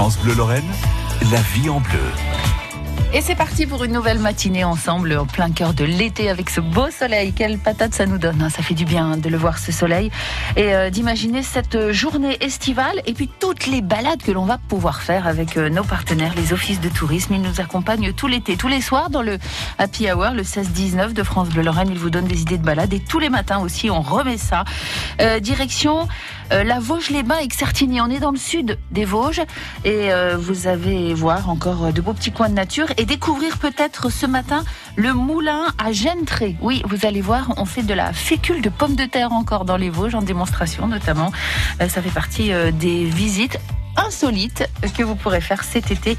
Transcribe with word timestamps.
France 0.00 0.18
Bleu 0.20 0.32
Lorraine, 0.32 0.64
la 1.30 1.42
vie 1.42 1.68
en 1.68 1.78
bleu. 1.78 2.39
Et 3.12 3.22
c'est 3.22 3.34
parti 3.34 3.66
pour 3.66 3.82
une 3.82 3.92
nouvelle 3.92 4.20
matinée 4.20 4.62
ensemble 4.62 5.18
en 5.18 5.26
plein 5.26 5.50
cœur 5.50 5.74
de 5.74 5.84
l'été 5.84 6.30
avec 6.30 6.48
ce 6.48 6.60
beau 6.60 6.90
soleil. 6.90 7.32
Quelle 7.32 7.58
patate 7.58 7.92
ça 7.92 8.06
nous 8.06 8.18
donne, 8.18 8.40
hein. 8.40 8.50
ça 8.50 8.62
fait 8.62 8.74
du 8.74 8.84
bien 8.84 9.16
de 9.16 9.28
le 9.28 9.36
voir 9.36 9.58
ce 9.58 9.72
soleil 9.72 10.12
et 10.56 10.76
euh, 10.76 10.90
d'imaginer 10.90 11.42
cette 11.42 11.90
journée 11.90 12.38
estivale 12.40 13.02
et 13.06 13.12
puis 13.12 13.28
toutes 13.40 13.66
les 13.66 13.80
balades 13.82 14.22
que 14.22 14.30
l'on 14.30 14.44
va 14.44 14.58
pouvoir 14.58 15.02
faire 15.02 15.26
avec 15.26 15.56
euh, 15.56 15.68
nos 15.68 15.82
partenaires, 15.82 16.34
les 16.36 16.52
offices 16.52 16.80
de 16.80 16.88
tourisme. 16.88 17.34
Ils 17.34 17.42
nous 17.42 17.60
accompagnent 17.60 18.12
tout 18.12 18.28
l'été, 18.28 18.56
tous 18.56 18.68
les 18.68 18.80
soirs 18.80 19.10
dans 19.10 19.22
le 19.22 19.38
Happy 19.78 20.08
Hour, 20.08 20.30
le 20.30 20.44
16-19 20.44 21.12
de 21.12 21.22
France 21.24 21.48
Bleu 21.48 21.62
Lorraine. 21.62 21.88
Ils 21.90 21.98
vous 21.98 22.10
donnent 22.10 22.28
des 22.28 22.42
idées 22.42 22.58
de 22.58 22.64
balades 22.64 22.94
et 22.94 23.00
tous 23.00 23.18
les 23.18 23.28
matins 23.28 23.58
aussi 23.58 23.90
on 23.90 24.02
remet 24.02 24.38
ça. 24.38 24.64
Euh, 25.20 25.40
direction 25.40 26.06
la 26.52 26.80
Vosges-les-Bains 26.80 27.36
avec 27.36 27.54
Certigny. 27.54 28.00
On 28.00 28.10
est 28.10 28.18
dans 28.18 28.32
le 28.32 28.36
sud 28.36 28.76
des 28.90 29.04
Vosges 29.04 29.42
et 29.84 30.08
vous 30.36 30.66
avez 30.66 31.14
voir 31.14 31.48
encore 31.48 31.92
de 31.92 32.00
beaux 32.00 32.12
petits 32.12 32.32
coins 32.32 32.48
de 32.48 32.54
nature 32.54 32.86
et 33.00 33.06
découvrir 33.06 33.56
peut-être 33.56 34.10
ce 34.10 34.26
matin 34.26 34.62
le 34.94 35.14
moulin 35.14 35.68
à 35.78 35.90
Gentré. 35.90 36.56
Oui, 36.60 36.82
vous 36.86 37.06
allez 37.06 37.22
voir, 37.22 37.54
on 37.56 37.64
fait 37.64 37.82
de 37.82 37.94
la 37.94 38.12
fécule 38.12 38.60
de 38.60 38.68
pommes 38.68 38.94
de 38.94 39.06
terre 39.06 39.32
encore 39.32 39.64
dans 39.64 39.78
les 39.78 39.88
Vosges 39.88 40.14
en 40.14 40.20
démonstration 40.20 40.86
notamment. 40.86 41.32
Euh, 41.80 41.88
ça 41.88 42.02
fait 42.02 42.10
partie 42.10 42.52
euh, 42.52 42.70
des 42.70 43.06
visites 43.06 43.58
insolite 43.96 44.68
que 44.96 45.02
vous 45.02 45.14
pourrez 45.14 45.40
faire 45.40 45.64
cet 45.64 45.90
été 45.90 46.16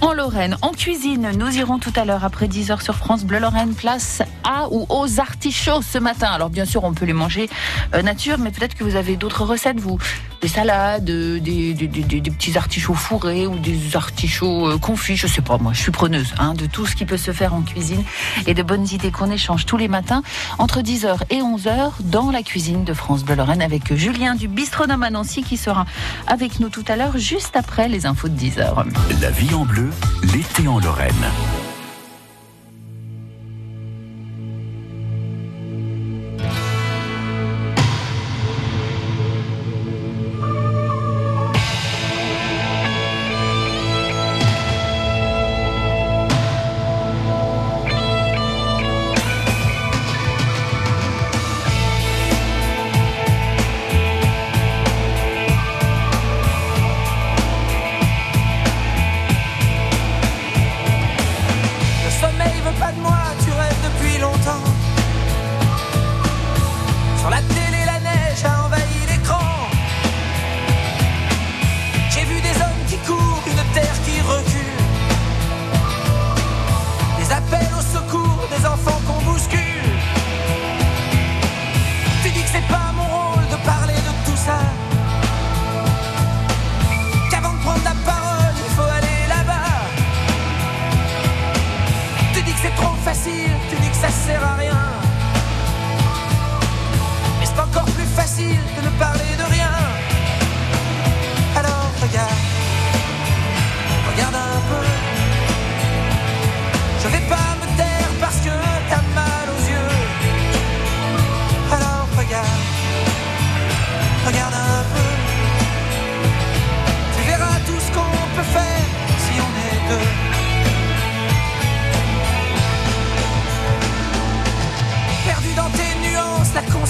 en 0.00 0.12
Lorraine. 0.12 0.56
En 0.62 0.70
cuisine, 0.70 1.30
nous 1.36 1.56
irons 1.56 1.78
tout 1.78 1.92
à 1.96 2.04
l'heure 2.04 2.24
après 2.24 2.46
10h 2.46 2.82
sur 2.82 2.94
France 2.94 3.24
Bleu 3.24 3.38
Lorraine, 3.38 3.74
place 3.74 4.22
à 4.44 4.68
ou 4.70 4.86
aux 4.88 5.20
artichauts 5.20 5.82
ce 5.82 5.98
matin. 5.98 6.28
Alors 6.28 6.50
bien 6.50 6.64
sûr, 6.64 6.84
on 6.84 6.92
peut 6.92 7.04
les 7.04 7.12
manger 7.12 7.48
euh, 7.94 8.02
nature, 8.02 8.38
mais 8.38 8.50
peut-être 8.50 8.74
que 8.74 8.84
vous 8.84 8.96
avez 8.96 9.16
d'autres 9.16 9.44
recettes, 9.44 9.80
vous. 9.80 9.98
Des 10.40 10.48
salades, 10.48 11.04
des, 11.04 11.40
des, 11.40 12.30
petits 12.30 12.58
artichauts 12.58 12.92
fourrés 12.92 13.46
ou 13.46 13.58
des 13.58 13.96
artichauts 13.96 14.68
euh, 14.68 14.78
confits, 14.78 15.16
je 15.16 15.26
sais 15.26 15.40
pas 15.40 15.56
moi, 15.56 15.72
je 15.72 15.80
suis 15.80 15.90
preneuse 15.90 16.34
hein, 16.38 16.52
de 16.52 16.66
tout 16.66 16.84
ce 16.84 16.94
qui 16.94 17.06
peut 17.06 17.16
se 17.16 17.32
faire 17.32 17.54
en 17.54 17.62
cuisine 17.62 18.04
et 18.46 18.52
de 18.52 18.62
bonnes 18.62 18.86
idées 18.86 19.10
qu'on 19.10 19.30
échange 19.30 19.64
tous 19.64 19.78
les 19.78 19.88
matins 19.88 20.22
entre 20.58 20.80
10h 20.80 21.16
et 21.30 21.38
11h 21.38 21.92
dans 22.00 22.30
la 22.30 22.42
cuisine 22.42 22.84
de 22.84 22.92
France 22.92 23.24
Bleu 23.24 23.36
Lorraine 23.36 23.62
avec 23.62 23.94
Julien 23.94 24.34
du 24.34 24.48
Bistronome 24.48 25.02
à 25.02 25.08
Nancy 25.08 25.42
qui 25.42 25.56
sera 25.56 25.86
avec 26.26 26.60
nous 26.60 26.68
tout 26.68 26.84
à 26.88 26.96
l'heure 26.96 27.13
juste 27.18 27.56
après 27.56 27.88
les 27.88 28.06
infos 28.06 28.28
de 28.28 28.36
10h. 28.36 28.84
La 29.20 29.30
vie 29.30 29.54
en 29.54 29.64
bleu, 29.64 29.90
l'été 30.22 30.68
en 30.68 30.78
Lorraine. 30.80 31.14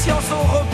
patience 0.04 0.31
au 0.32 0.42
repos. 0.42 0.73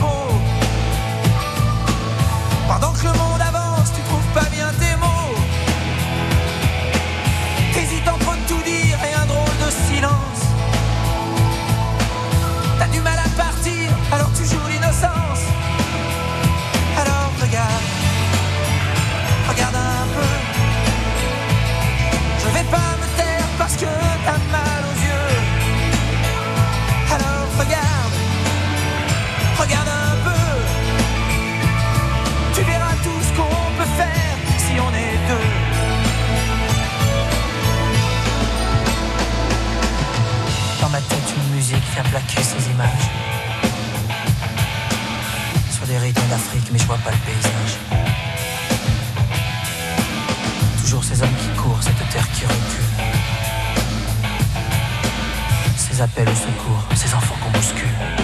ces 56.95 57.15
enfants 57.15 57.37
qu'on 57.43 57.51
bouscule. 57.51 58.20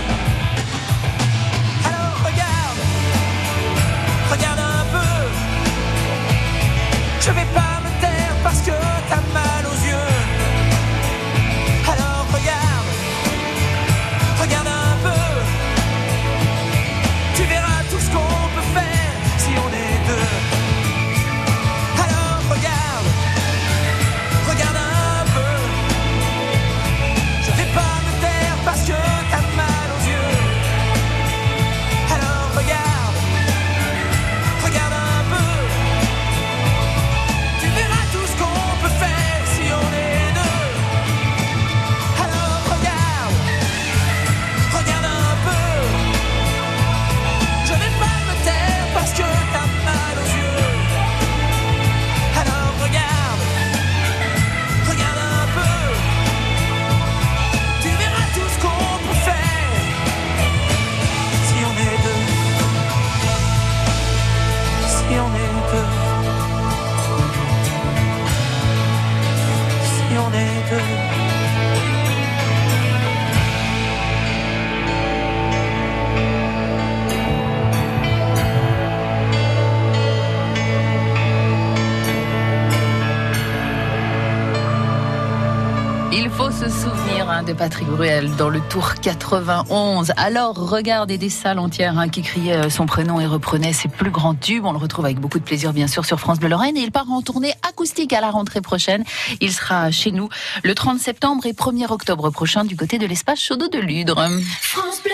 Patrick 87.56 87.88
Bruel 87.88 88.30
dans 88.36 88.48
le 88.48 88.60
Tour 88.60 88.94
91. 89.00 90.12
Alors 90.16 90.54
regardez 90.56 91.18
des 91.18 91.30
salles 91.30 91.58
entières 91.58 91.98
hein, 91.98 92.08
qui 92.08 92.22
criaient 92.22 92.56
euh, 92.56 92.70
son 92.70 92.86
prénom 92.86 93.20
et 93.20 93.26
reprenaient 93.26 93.72
ses 93.72 93.88
plus 93.88 94.10
grands 94.10 94.34
tubes. 94.34 94.64
On 94.64 94.72
le 94.72 94.78
retrouve 94.78 95.04
avec 95.04 95.18
beaucoup 95.18 95.38
de 95.38 95.44
plaisir 95.44 95.72
bien 95.72 95.86
sûr 95.86 96.04
sur 96.04 96.20
France 96.20 96.38
Bleu 96.38 96.48
Lorraine 96.48 96.76
et 96.76 96.80
il 96.80 96.92
part 96.92 97.10
en 97.10 97.22
tournée 97.22 97.54
acoustique 97.68 98.12
à 98.12 98.20
la 98.20 98.30
rentrée 98.30 98.60
prochaine. 98.60 99.04
Il 99.41 99.53
sera 99.53 99.91
chez 99.91 100.12
nous 100.12 100.28
le 100.62 100.74
30 100.74 100.98
septembre 100.98 101.47
et 101.47 101.53
1er 101.53 101.91
octobre 101.91 102.30
prochain 102.30 102.64
du 102.64 102.76
côté 102.76 102.98
de 102.98 103.06
l'espace 103.06 103.41
Chaudot 103.41 103.68
de 103.68 103.78
Ludre. 103.78 104.28
France 104.60 105.03
Bleu. 105.03 105.12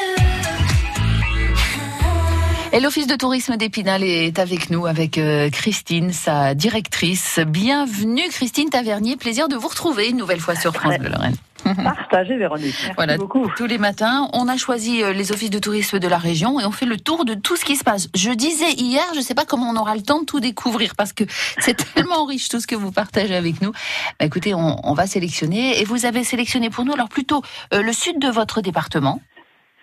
Et 2.74 2.80
l'Office 2.80 3.06
de 3.06 3.16
tourisme 3.16 3.58
d'Épinal 3.58 4.02
est 4.02 4.38
avec 4.38 4.70
nous, 4.70 4.86
avec 4.86 5.18
euh, 5.18 5.50
Christine, 5.50 6.10
sa 6.10 6.54
directrice. 6.54 7.38
Bienvenue 7.46 8.26
Christine 8.30 8.70
Tavernier, 8.70 9.16
plaisir 9.16 9.48
de 9.48 9.56
vous 9.56 9.68
retrouver 9.68 10.08
une 10.08 10.16
nouvelle 10.16 10.40
fois 10.40 10.56
sur 10.56 10.72
France 10.72 10.96
Bleu 10.98 11.10
Lorraine. 11.10 11.36
Partagez 11.82 12.36
Véronique. 12.36 12.74
Merci 12.80 12.90
Voilà, 12.96 13.16
beaucoup. 13.16 13.46
tous 13.56 13.66
les 13.66 13.78
matins, 13.78 14.28
on 14.32 14.48
a 14.48 14.56
choisi 14.56 15.02
euh, 15.02 15.12
les 15.12 15.32
offices 15.32 15.50
de 15.50 15.58
tourisme 15.58 15.98
de 15.98 16.08
la 16.08 16.18
région 16.18 16.60
et 16.60 16.64
on 16.64 16.70
fait 16.72 16.86
le 16.86 16.96
tour 16.98 17.24
de 17.24 17.34
tout 17.34 17.56
ce 17.56 17.64
qui 17.64 17.76
se 17.76 17.84
passe. 17.84 18.08
Je 18.14 18.30
disais 18.30 18.72
hier, 18.72 19.02
je 19.12 19.18
ne 19.18 19.22
sais 19.24 19.34
pas 19.34 19.44
comment 19.44 19.68
on 19.70 19.76
aura 19.76 19.94
le 19.94 20.02
temps 20.02 20.20
de 20.20 20.24
tout 20.24 20.40
découvrir 20.40 20.94
parce 20.96 21.12
que 21.12 21.24
c'est 21.58 21.76
tellement 21.94 22.24
riche 22.24 22.48
tout 22.48 22.60
ce 22.60 22.66
que 22.66 22.74
vous 22.74 22.92
partagez 22.92 23.34
avec 23.34 23.60
nous. 23.62 23.70
Bah, 24.18 24.26
écoutez, 24.26 24.54
on, 24.54 24.80
on 24.88 24.94
va 24.94 25.06
sélectionner 25.06 25.80
et 25.80 25.84
vous 25.84 26.04
avez 26.06 26.24
sélectionné 26.24 26.70
pour 26.70 26.84
nous 26.84 26.92
alors 26.92 27.08
plutôt 27.08 27.42
euh, 27.74 27.82
le 27.82 27.92
sud 27.92 28.18
de 28.18 28.28
votre 28.28 28.60
département. 28.60 29.20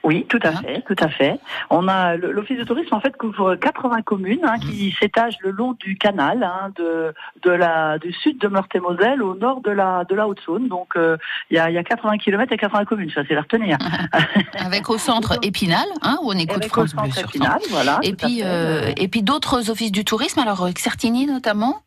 Oui, 0.04 0.26
tout 0.30 0.40
à 0.44 0.50
Hein 0.50 0.62
fait, 0.62 0.82
tout 0.88 0.96
à 1.00 1.10
fait. 1.10 1.40
On 1.70 1.88
a 1.88 2.16
l'office 2.16 2.58
de 2.58 2.64
tourisme 2.64 2.94
en 2.94 3.00
fait 3.00 3.16
couvre 3.18 3.56
80 3.56 4.02
communes 4.04 4.44
hein, 4.44 4.58
qui 4.60 4.96
s'étagent 5.00 5.38
le 5.42 5.52
long 5.52 5.74
du 5.74 5.98
canal 5.98 6.44
hein, 6.44 6.72
de 6.78 7.14
de 7.44 7.52
la 7.52 7.98
du 8.00 8.14
sud 8.14 8.40
de 8.40 8.48
Meurthe-et-Moselle 8.48 9.22
au 9.22 9.36
nord 9.36 9.62
de 9.62 9.72
la 9.72 10.06
de 10.06 10.16
la 10.16 10.28
Haute-Saône. 10.28 10.68
Donc 10.68 10.96
euh, 10.96 11.18
il 11.50 11.58
y, 11.58 11.60
a, 11.60 11.70
il 11.70 11.74
y 11.74 11.78
a 11.78 11.84
80 11.84 12.18
km 12.18 12.52
et 12.54 12.58
80 12.58 12.86
communes, 12.86 13.12
ça 13.14 13.22
c'est 13.28 13.36
la 13.36 13.42
retenir. 13.42 13.78
Avec 14.58 14.90
au 14.90 14.98
centre 14.98 15.38
Épinal, 15.42 15.86
hein, 16.02 16.18
où 16.22 16.32
on 16.32 16.38
écoute 16.38 16.58
Avec 16.58 16.78
au 16.78 16.86
France 16.88 16.92
centre 16.92 17.14
sur 17.14 17.28
Épinal, 17.28 17.60
voilà. 17.70 18.00
Et 18.04 18.14
à 18.14 18.16
puis, 18.16 18.42
euh, 18.44 18.92
et 18.96 19.08
puis 19.08 19.22
d'autres 19.22 19.70
offices 19.70 19.92
du 19.92 20.06
tourisme, 20.06 20.40
alors 20.40 20.68
Certini 20.78 21.26
notamment. 21.26 21.82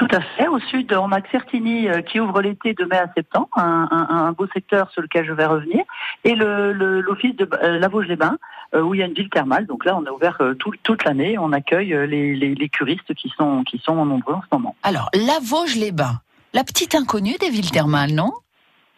Tout 0.00 0.08
à 0.12 0.20
fait. 0.22 0.48
Au 0.48 0.58
sud, 0.58 0.94
on 0.94 1.12
a 1.12 1.20
Certini 1.30 1.86
euh, 1.86 2.00
qui 2.00 2.20
ouvre 2.20 2.40
l'été 2.40 2.72
de 2.72 2.86
mai 2.86 2.96
à 2.96 3.12
septembre, 3.14 3.48
un, 3.54 4.32
beau 4.32 4.46
secteur 4.54 4.90
sur 4.92 5.02
lequel 5.02 5.26
je 5.26 5.32
vais 5.34 5.44
revenir, 5.44 5.84
et 6.24 6.34
le- 6.34 6.72
le- 6.72 7.02
l'office 7.02 7.36
de 7.36 7.46
euh, 7.62 7.78
la 7.78 7.88
Vosges-les-Bains, 7.88 8.38
euh, 8.74 8.80
où 8.80 8.94
il 8.94 9.00
y 9.00 9.02
a 9.02 9.06
une 9.06 9.12
ville 9.12 9.28
thermale. 9.28 9.66
Donc 9.66 9.84
là, 9.84 9.94
on 9.98 10.06
a 10.06 10.10
ouvert 10.10 10.38
euh, 10.40 10.54
tout- 10.54 10.72
toute 10.84 11.04
l'année. 11.04 11.36
On 11.36 11.52
accueille 11.52 11.90
les, 12.08 12.34
les, 12.34 12.54
les 12.54 12.68
curistes 12.70 13.12
qui 13.14 13.30
sont 13.36 13.62
qui 13.64 13.76
sont 13.84 14.02
nombreux 14.06 14.32
en 14.32 14.40
ce 14.40 14.46
moment. 14.56 14.74
Alors, 14.84 15.10
la 15.12 15.38
Vosges-les-Bains, 15.42 16.18
la 16.54 16.64
petite 16.64 16.94
inconnue 16.94 17.36
des 17.38 17.50
villes 17.50 17.70
thermales, 17.70 18.12
non? 18.14 18.32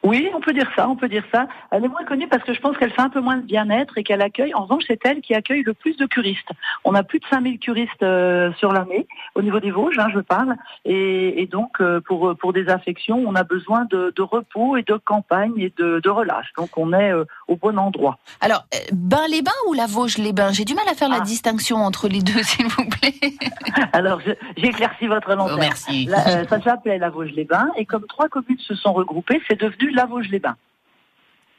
Oui, 0.04 0.28
on 0.34 0.40
peut 0.40 0.52
dire 0.52 0.68
ça, 0.74 0.88
on 0.88 0.96
peut 0.96 1.08
dire 1.08 1.24
ça. 1.32 1.46
Elle 1.70 1.84
est 1.84 1.88
moins 1.88 2.04
connue 2.04 2.26
parce 2.28 2.42
que 2.42 2.52
je 2.52 2.60
pense 2.60 2.76
qu'elle 2.76 2.90
fait 2.92 3.02
un 3.02 3.08
peu 3.08 3.20
moins 3.20 3.36
de 3.36 3.42
bien-être 3.42 3.98
et 3.98 4.02
qu'elle 4.02 4.22
accueille, 4.22 4.52
en 4.54 4.62
revanche, 4.64 4.84
c'est 4.88 4.98
elle 5.06 5.20
qui 5.20 5.34
accueille 5.34 5.62
le 5.62 5.74
plus 5.74 5.96
de 5.96 6.06
curistes. 6.06 6.48
On 6.84 6.94
a 6.94 7.02
plus 7.04 7.18
de 7.20 7.24
5000 7.30 7.58
curistes 7.60 8.02
euh, 8.02 8.52
sur 8.54 8.72
l'année, 8.72 9.06
au 9.34 9.42
niveau 9.42 9.60
des 9.60 9.70
Vosges, 9.70 9.98
hein, 9.98 10.08
je 10.12 10.18
parle. 10.20 10.56
Et, 10.84 11.40
et 11.42 11.46
donc, 11.46 11.80
euh, 11.80 12.00
pour, 12.00 12.34
pour 12.36 12.52
des 12.52 12.68
affections, 12.68 13.22
on 13.26 13.34
a 13.36 13.44
besoin 13.44 13.84
de, 13.90 14.12
de 14.16 14.22
repos 14.22 14.76
et 14.76 14.82
de 14.82 14.94
campagne 14.94 15.52
et 15.56 15.72
de, 15.78 16.00
de 16.00 16.10
relâche. 16.10 16.52
Donc, 16.56 16.76
on 16.76 16.92
est 16.92 17.12
euh, 17.12 17.24
au 17.48 17.56
bon 17.56 17.78
endroit. 17.78 18.18
Alors, 18.40 18.64
Bain-les-Bains 18.92 19.50
ou 19.68 19.72
la 19.74 19.86
Vosges-les-Bains? 19.86 20.52
J'ai 20.52 20.64
du 20.64 20.74
mal 20.74 20.84
à 20.90 20.94
faire 20.94 21.08
la 21.08 21.18
Ah. 21.18 21.24
distinction 21.24 21.76
entre 21.76 22.08
les 22.08 22.20
deux, 22.22 22.42
s'il 22.42 22.66
vous 22.66 22.88
plaît. 22.88 23.14
Alors, 23.92 24.20
éclairci 24.56 25.06
votre 25.06 25.28
Oh, 25.32 25.36
lanterne. 25.36 25.60
merci. 25.60 26.06
Là, 26.06 26.18
euh, 26.26 26.44
ça 26.48 26.60
s'appelait 26.60 26.98
la 26.98 27.10
Vosges-les-Bains 27.10 27.68
et 27.76 27.86
comme 27.86 28.06
trois 28.06 28.28
communes 28.28 28.58
se 28.58 28.74
sont 28.74 28.92
regroupées, 28.92 29.40
c'est 29.48 29.60
devenu 29.60 29.90
la 29.94 30.06
Vosges-les-Bains. 30.06 30.56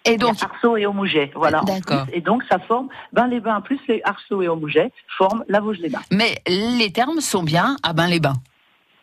Et 0.05 0.17
donc, 0.17 0.35
et 0.77 1.31
voilà. 1.33 1.61
D'accord. 1.61 2.05
Et 2.11 2.19
donc 2.19 2.43
ça 2.49 2.59
forme 2.59 2.89
Bain-les-Bains 3.13 3.61
plus 3.61 3.79
les 3.87 4.01
Arceau 4.03 4.41
et 4.41 4.49
Aumouget 4.49 4.91
forment 5.17 5.45
la 5.47 5.61
Vosges-les-Bains. 5.61 6.01
mais 6.11 6.41
les 6.47 6.91
termes 6.91 7.21
sont 7.21 7.43
bien 7.43 7.77
à 7.83 7.93
Bain-les-Bains. 7.93 8.33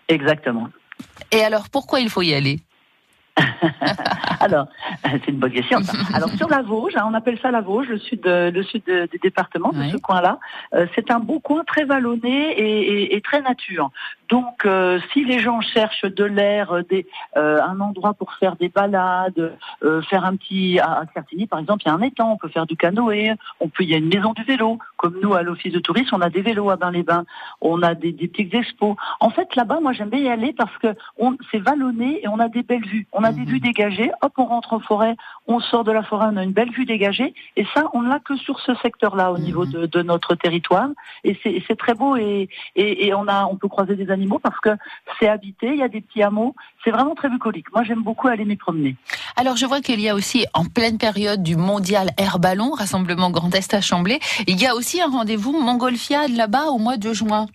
Exactement. 0.08 0.68
Et 1.30 1.42
alors, 1.42 1.70
pourquoi 1.70 2.00
il 2.00 2.10
faut 2.10 2.22
y 2.22 2.34
aller? 2.34 2.60
Alors, 4.40 4.66
c'est 5.04 5.28
une 5.28 5.36
bonne 5.36 5.52
question. 5.52 5.78
Alors 6.14 6.30
sur 6.30 6.48
la 6.48 6.62
Vosges, 6.62 6.96
hein, 6.96 7.04
on 7.06 7.14
appelle 7.14 7.38
ça 7.40 7.50
la 7.50 7.60
Vosges, 7.60 7.88
le 7.88 7.98
sud, 7.98 8.22
le 8.24 8.62
sud 8.62 8.82
du 8.84 9.18
département, 9.18 9.70
de 9.72 9.78
Oui. 9.80 9.90
ce 9.90 9.96
coin-là. 9.98 10.38
Euh, 10.74 10.86
c'est 10.94 11.10
un 11.10 11.18
beau 11.20 11.40
coin 11.40 11.62
très 11.64 11.84
vallonné 11.84 12.50
et, 12.58 12.80
et- 13.02 13.16
et 13.16 13.20
très 13.20 13.42
nature. 13.42 13.90
Donc, 14.30 14.64
euh, 14.64 15.00
si 15.12 15.24
les 15.24 15.40
gens 15.40 15.60
cherchent 15.60 16.04
de 16.04 16.24
l'air, 16.24 16.72
euh, 16.72 16.82
des, 16.88 17.06
euh, 17.36 17.60
un 17.62 17.80
endroit 17.80 18.14
pour 18.14 18.32
faire 18.34 18.54
des 18.56 18.68
balades, 18.68 19.52
euh, 19.82 20.00
faire 20.02 20.24
un 20.24 20.36
petit 20.36 20.78
à, 20.78 21.00
à 21.00 21.02
Certigny, 21.12 21.46
par 21.48 21.58
exemple, 21.58 21.82
il 21.84 21.88
y 21.88 21.90
a 21.90 21.94
un 21.94 22.00
étang, 22.02 22.32
on 22.32 22.36
peut 22.36 22.48
faire 22.48 22.66
du 22.66 22.76
canoë, 22.76 23.32
on 23.58 23.68
peut, 23.68 23.82
il 23.82 23.90
y 23.90 23.94
a 23.94 23.98
une 23.98 24.08
maison 24.08 24.32
du 24.32 24.44
vélo. 24.44 24.78
Comme 24.96 25.16
nous 25.22 25.34
à 25.34 25.42
l'office 25.42 25.72
de 25.72 25.80
tourisme, 25.80 26.14
on 26.14 26.20
a 26.20 26.30
des 26.30 26.42
vélos 26.42 26.70
à 26.70 26.76
Bain-les-Bains, 26.76 27.24
on 27.60 27.82
a 27.82 27.94
des, 27.94 28.12
des 28.12 28.28
petites 28.28 28.54
expos. 28.54 28.94
En 29.18 29.30
fait, 29.30 29.54
là-bas, 29.56 29.80
moi, 29.82 29.92
j'aime 29.92 30.10
bien 30.10 30.20
y 30.20 30.28
aller 30.28 30.52
parce 30.56 30.76
que 30.78 30.94
on, 31.18 31.36
c'est 31.50 31.58
vallonné 31.58 32.20
et 32.22 32.28
on 32.28 32.38
a 32.38 32.48
des 32.48 32.62
belles 32.62 32.86
vues. 32.86 33.06
On 33.12 33.24
a 33.24 33.29
des 33.32 33.40
Mhm. 33.42 33.46
vues 33.46 33.60
dégagées. 33.60 34.10
Hop, 34.22 34.32
on 34.38 34.44
rentre 34.44 34.72
en 34.72 34.80
forêt, 34.80 35.16
on 35.46 35.60
sort 35.60 35.84
de 35.84 35.92
la 35.92 36.02
forêt, 36.02 36.26
on 36.32 36.36
a 36.36 36.42
une 36.44 36.52
belle 36.52 36.70
vue 36.70 36.84
dégagée. 36.86 37.34
Et 37.56 37.66
ça, 37.74 37.84
on 37.92 38.02
l'a 38.02 38.18
que 38.20 38.36
sur 38.36 38.60
ce 38.60 38.74
secteur-là, 38.76 39.32
au 39.32 39.38
Mhm. 39.38 39.44
niveau 39.44 39.66
de, 39.66 39.86
de 39.86 40.02
notre 40.02 40.34
territoire. 40.34 40.88
Et 41.24 41.38
c'est, 41.42 41.50
et 41.50 41.64
c'est 41.66 41.76
très 41.76 41.94
beau 41.94 42.16
et, 42.16 42.48
et, 42.76 43.06
et 43.06 43.14
on 43.14 43.26
a, 43.28 43.44
on 43.46 43.56
peut 43.56 43.68
croiser 43.68 43.96
des 43.96 44.10
animaux 44.10 44.38
parce 44.38 44.58
que 44.60 44.70
c'est 45.18 45.28
habité. 45.28 45.68
Il 45.68 45.76
y 45.78 45.82
a 45.82 45.88
des 45.88 46.00
petits 46.00 46.22
hameaux. 46.22 46.54
C'est 46.84 46.90
vraiment 46.90 47.14
très 47.14 47.28
bucolique. 47.28 47.66
Moi, 47.72 47.82
j'aime 47.84 48.02
beaucoup 48.02 48.28
aller 48.28 48.44
m'y 48.44 48.56
promener. 48.56 48.96
Alors, 49.36 49.56
je 49.56 49.66
vois 49.66 49.80
qu'il 49.80 50.00
y 50.00 50.08
a 50.08 50.14
aussi, 50.14 50.46
en 50.54 50.64
pleine 50.64 50.98
période 50.98 51.42
du 51.42 51.56
mondial 51.56 52.10
Air 52.18 52.38
Ballon, 52.38 52.70
rassemblement 52.72 53.30
Grand 53.30 53.54
Est 53.54 53.74
à 53.74 53.80
Chamblay, 53.80 54.18
il 54.46 54.60
y 54.60 54.66
a 54.66 54.74
aussi 54.74 55.00
un 55.00 55.08
rendez-vous 55.10 55.52
Montgolfiade 55.60 56.30
là-bas 56.30 56.66
au 56.70 56.78
mois 56.78 56.96
de 56.96 57.12
juin. 57.12 57.46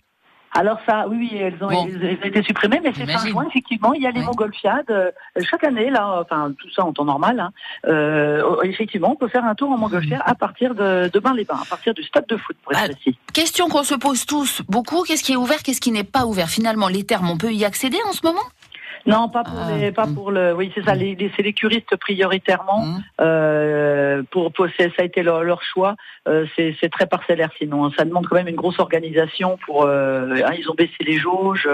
Alors 0.52 0.78
ça, 0.86 1.06
oui, 1.08 1.16
oui, 1.32 1.36
elles 1.38 1.62
ont, 1.62 1.68
Bon. 1.68 1.86
elles 1.86 2.18
ont 2.22 2.26
été 2.26 2.42
supprimées, 2.42 2.80
mais 2.82 2.92
c'est 2.96 3.06
fin 3.06 3.26
juin, 3.26 3.44
effectivement. 3.48 3.92
Il 3.92 4.02
y 4.02 4.06
a 4.06 4.10
les 4.10 4.20
Oui. 4.20 4.26
Montgolfiades 4.26 4.90
euh, 4.90 5.10
chaque 5.50 5.64
année, 5.64 5.90
là, 5.90 6.20
enfin 6.22 6.52
tout 6.58 6.70
ça 6.70 6.82
en 6.84 6.92
temps 6.94 7.04
normal. 7.04 7.40
Hein, 7.40 7.50
euh, 7.86 8.56
effectivement, 8.62 9.10
on 9.12 9.16
peut 9.16 9.28
faire 9.28 9.44
un 9.44 9.54
tour 9.54 9.70
en 9.70 9.76
Montgolfière 9.76 10.22
à 10.24 10.34
partir 10.34 10.74
de, 10.74 11.10
de 11.12 11.18
Bain-les-Bains, 11.18 11.60
à 11.62 11.66
partir 11.68 11.92
du 11.92 12.02
stade 12.02 12.26
de 12.28 12.36
foot, 12.38 12.56
pour 12.62 12.72
être 12.72 12.80
Ah. 12.84 12.88
précis. 12.88 13.18
Question 13.34 13.68
qu'on 13.68 13.82
se 13.84 13.94
pose 13.94 14.24
tous 14.24 14.62
beaucoup, 14.68 15.02
qu'est-ce 15.02 15.22
qui 15.24 15.32
est 15.32 15.36
ouvert, 15.36 15.62
qu'est-ce 15.62 15.80
qui 15.80 15.92
n'est 15.92 16.04
pas 16.04 16.24
ouvert? 16.24 16.48
Finalement, 16.48 16.88
les 16.88 17.04
termes, 17.04 17.28
on 17.30 17.36
peut 17.36 17.52
y 17.52 17.64
accéder 17.64 17.98
en 18.08 18.12
ce 18.12 18.20
moment? 18.24 18.40
Non, 19.06 19.28
pas 19.28 19.44
pour 19.44 19.58
Ah, 19.58 19.76
les, 19.76 19.92
pas 19.92 20.06
mm. 20.06 20.14
pour 20.14 20.30
le. 20.30 20.52
Oui, 20.54 20.70
c'est 20.74 20.84
ça. 20.84 20.94
Les, 20.94 21.14
les- 21.14 21.30
c'est 21.36 21.42
les 21.42 21.52
curistes 21.52 21.94
prioritairement. 21.96 22.80
Mmh. 22.86 23.04
Euh, 23.20 24.22
pour, 24.30 24.50
ça 24.78 24.84
a 24.98 25.02
été 25.04 25.22
leur, 25.22 25.42
leur 25.44 25.62
choix. 25.62 25.94
Euh, 26.28 26.46
c'est 26.56 26.74
c'est 26.80 26.88
très 26.88 27.06
parcellaire 27.06 27.50
sinon. 27.58 27.90
Ça 27.92 28.04
demande 28.04 28.26
quand 28.26 28.36
même 28.36 28.48
une 28.48 28.56
grosse 28.56 28.78
organisation 28.78 29.58
pour. 29.64 29.84
euh, 29.84 30.34
hein, 30.44 30.52
ils 30.58 30.68
ont 30.70 30.74
baissé 30.74 30.92
les 31.00 31.18
jauges. 31.18 31.68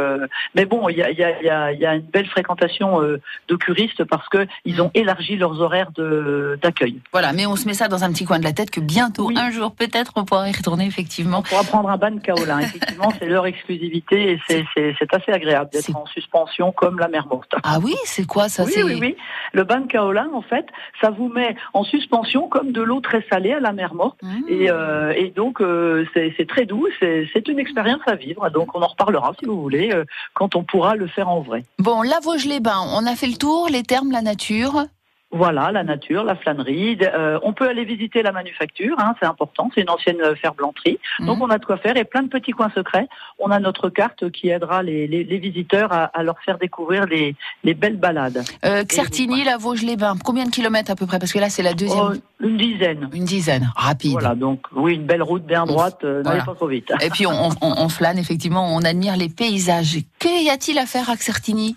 mais 0.55 0.65
bon, 0.67 0.89
il 0.89 0.99
y 0.99 1.03
a, 1.03 1.11
il 1.11 1.19
y, 1.19 1.25
a, 1.25 1.41
il 1.41 1.47
y, 1.47 1.51
a, 1.51 1.73
il 1.73 1.81
y 1.81 1.87
a 1.87 1.95
une 1.95 2.03
belle 2.03 2.27
fréquentation 2.27 3.01
de 3.01 3.57
curistes 3.57 4.05
parce 4.05 4.29
que 4.29 4.47
ils 4.65 4.81
ont 4.83 4.91
élargi 4.95 5.37
leurs 5.37 5.61
horaires 5.61 5.91
de 5.93 6.59
d'accueil. 6.63 7.01
Voilà, 7.13 7.33
mais 7.33 7.47
on 7.47 7.57
se 7.57 7.67
met 7.67 7.75
ça 7.75 7.89
dans 7.89 8.05
un 8.05 8.13
petit 8.13 8.25
coin 8.25 8.39
de 8.39 8.45
la 8.45 8.53
tête 8.53 8.71
que 8.71 8.81
bientôt, 8.81 9.27
Oui. 9.29 9.35
un 9.39 9.51
jour, 9.51 9.73
peut-être, 9.75 10.13
on 10.17 10.25
pourra 10.25 10.49
y 10.49 10.53
retourner, 10.53 10.87
effectivement. 10.87 11.39
On 11.39 11.43
pourra 11.43 11.65
prendre 11.65 11.89
un 11.89 11.97
ban 11.97 12.11
de 12.11 12.21
kaolin. 12.21 12.59
Effectivement, 12.61 13.13
c'est 13.19 13.27
leur 13.27 13.47
exclusivité 13.47 14.33
et 14.33 14.41
c'est- 14.49 14.65
c'est 14.75 14.95
c'est 14.99 15.15
assez 15.15 15.33
agréable 15.33 15.71
d'être 15.73 15.95
en 15.97 16.07
suspension 16.07 16.73
comme 16.73 16.99
la 16.99 17.09
mer 17.09 17.22
morte. 17.27 17.53
Ah 17.63 17.79
oui, 17.83 17.95
c'est 18.05 18.27
quoi 18.27 18.49
ça 18.49 18.65
oui, 18.65 18.73
c'est... 18.75 18.83
oui, 18.83 18.99
oui. 19.01 19.17
Le 19.53 19.65
ban 19.65 19.83
kaolin, 19.87 20.31
en 20.33 20.43
fait, 20.43 20.67
ça 21.01 21.11
vous 21.11 21.29
met 21.29 21.57
en 21.75 21.85
suspension 21.85 22.49
comme 22.49 22.73
de 22.73 22.83
l'eau 22.83 23.01
très 23.01 23.25
salée 23.31 23.53
à 23.53 23.61
la 23.61 23.73
mer 23.73 23.95
morte. 23.95 24.19
Mmh. 24.23 24.49
Et, 24.49 24.71
euh, 24.71 25.13
et 25.17 25.31
donc, 25.31 25.61
euh, 25.61 26.07
c'est 26.15 26.47
très 26.49 26.65
doux, 26.65 26.87
c'est 27.01 27.29
c'est 27.33 27.49
une 27.49 27.59
expérience 27.59 28.01
à 28.07 28.15
vivre. 28.15 28.49
Donc, 28.51 28.75
on 28.75 28.83
en 28.83 28.89
reparlera, 28.89 29.33
si 29.39 29.47
vous 29.47 29.61
voulez, 29.61 29.91
euh, 29.93 30.05
quand 30.35 30.57
on 30.57 30.65
pourra 30.65 30.97
le 30.97 31.07
faire 31.07 31.29
en 31.29 31.41
vrai. 31.41 31.65
Bon, 31.79 32.03
la 32.03 32.21
Vosges-les-Bains, 32.21 32.85
on 32.95 33.07
a 33.07 33.15
fait 33.15 33.27
le 33.27 33.37
tour, 33.37 33.69
les 33.71 33.83
termes, 33.83 34.11
la 34.11 34.23
nature. 34.23 34.85
Voilà, 35.33 35.73
la 35.73 35.83
nature, 35.83 36.25
la 36.25 36.37
flânerie. 36.37 36.99
Euh, 37.03 37.39
on 37.43 37.55
peut 37.55 37.67
aller 37.67 37.85
visiter 37.87 38.23
la 38.23 38.33
manufacture, 38.33 38.97
hein, 38.99 39.15
c'est 39.19 39.27
important, 39.27 39.71
c'est 39.75 39.81
une 39.81 39.89
ancienne 39.91 40.21
euh, 40.23 40.35
ferblanterie. 40.35 40.99
Donc, 41.21 41.37
Mhm. 41.39 41.43
on 41.43 41.51
a 41.51 41.59
de 41.59 41.65
quoi 41.65 41.79
faire 41.79 41.97
et 41.97 42.05
plein 42.05 42.23
de 42.23 42.29
petits 42.29 42.53
coins 42.53 42.71
secrets. 42.75 43.09
On 43.39 43.51
a 43.51 43.59
notre 43.59 43.89
carte 43.89 44.31
qui 44.31 44.51
aidera 44.51 44.83
les, 44.83 45.07
les- 45.07 45.25
les 45.25 45.39
visiteurs 45.39 45.91
à, 45.93 46.05
à 46.05 46.23
leur 46.23 46.37
faire 46.45 46.59
découvrir 46.59 47.07
les, 47.07 47.35
les 47.65 47.73
belles 47.75 47.97
balades. 47.97 48.45
Euh, 48.65 48.85
la 49.45 49.57
Vosges-les-Bains, 49.57 50.17
combien 50.25 50.45
de 50.45 50.51
kilomètres 50.51 50.91
à 50.91 50.97
peu 50.97 51.07
près? 51.07 51.19
Parce 51.19 51.33
que 51.33 51.39
là, 51.39 51.49
c'est 51.49 51.63
la 51.63 51.73
deuxième. 51.75 51.99
Oh, 52.13 52.45
une 52.45 52.57
dizaine. 52.59 53.09
Une 53.13 53.25
dizaine, 53.25 53.73
rapide. 53.75 54.13
Voilà, 54.13 54.35
donc 54.35 54.67
oui, 54.75 54.95
une 54.95 55.07
belle 55.07 55.23
route 55.23 55.45
bien 55.45 55.65
droite, 55.65 56.01
euh, 56.05 56.23
n'allez 56.23 56.41
pas 56.45 56.55
trop 56.55 56.67
vite. 56.69 56.93
Et 57.01 57.09
puis 57.11 57.27
on, 57.27 57.49
on- 57.49 57.75
on 57.79 57.89
flâne, 57.89 58.19
effectivement, 58.19 58.75
on 58.75 58.83
admire 58.83 59.17
les 59.17 59.29
paysages. 59.29 59.99
Que 60.19 60.45
y 60.45 60.51
a-t-il 60.51 60.79
à 60.79 60.87
faire 60.87 61.09
à 61.11 61.17
Certigny 61.17 61.77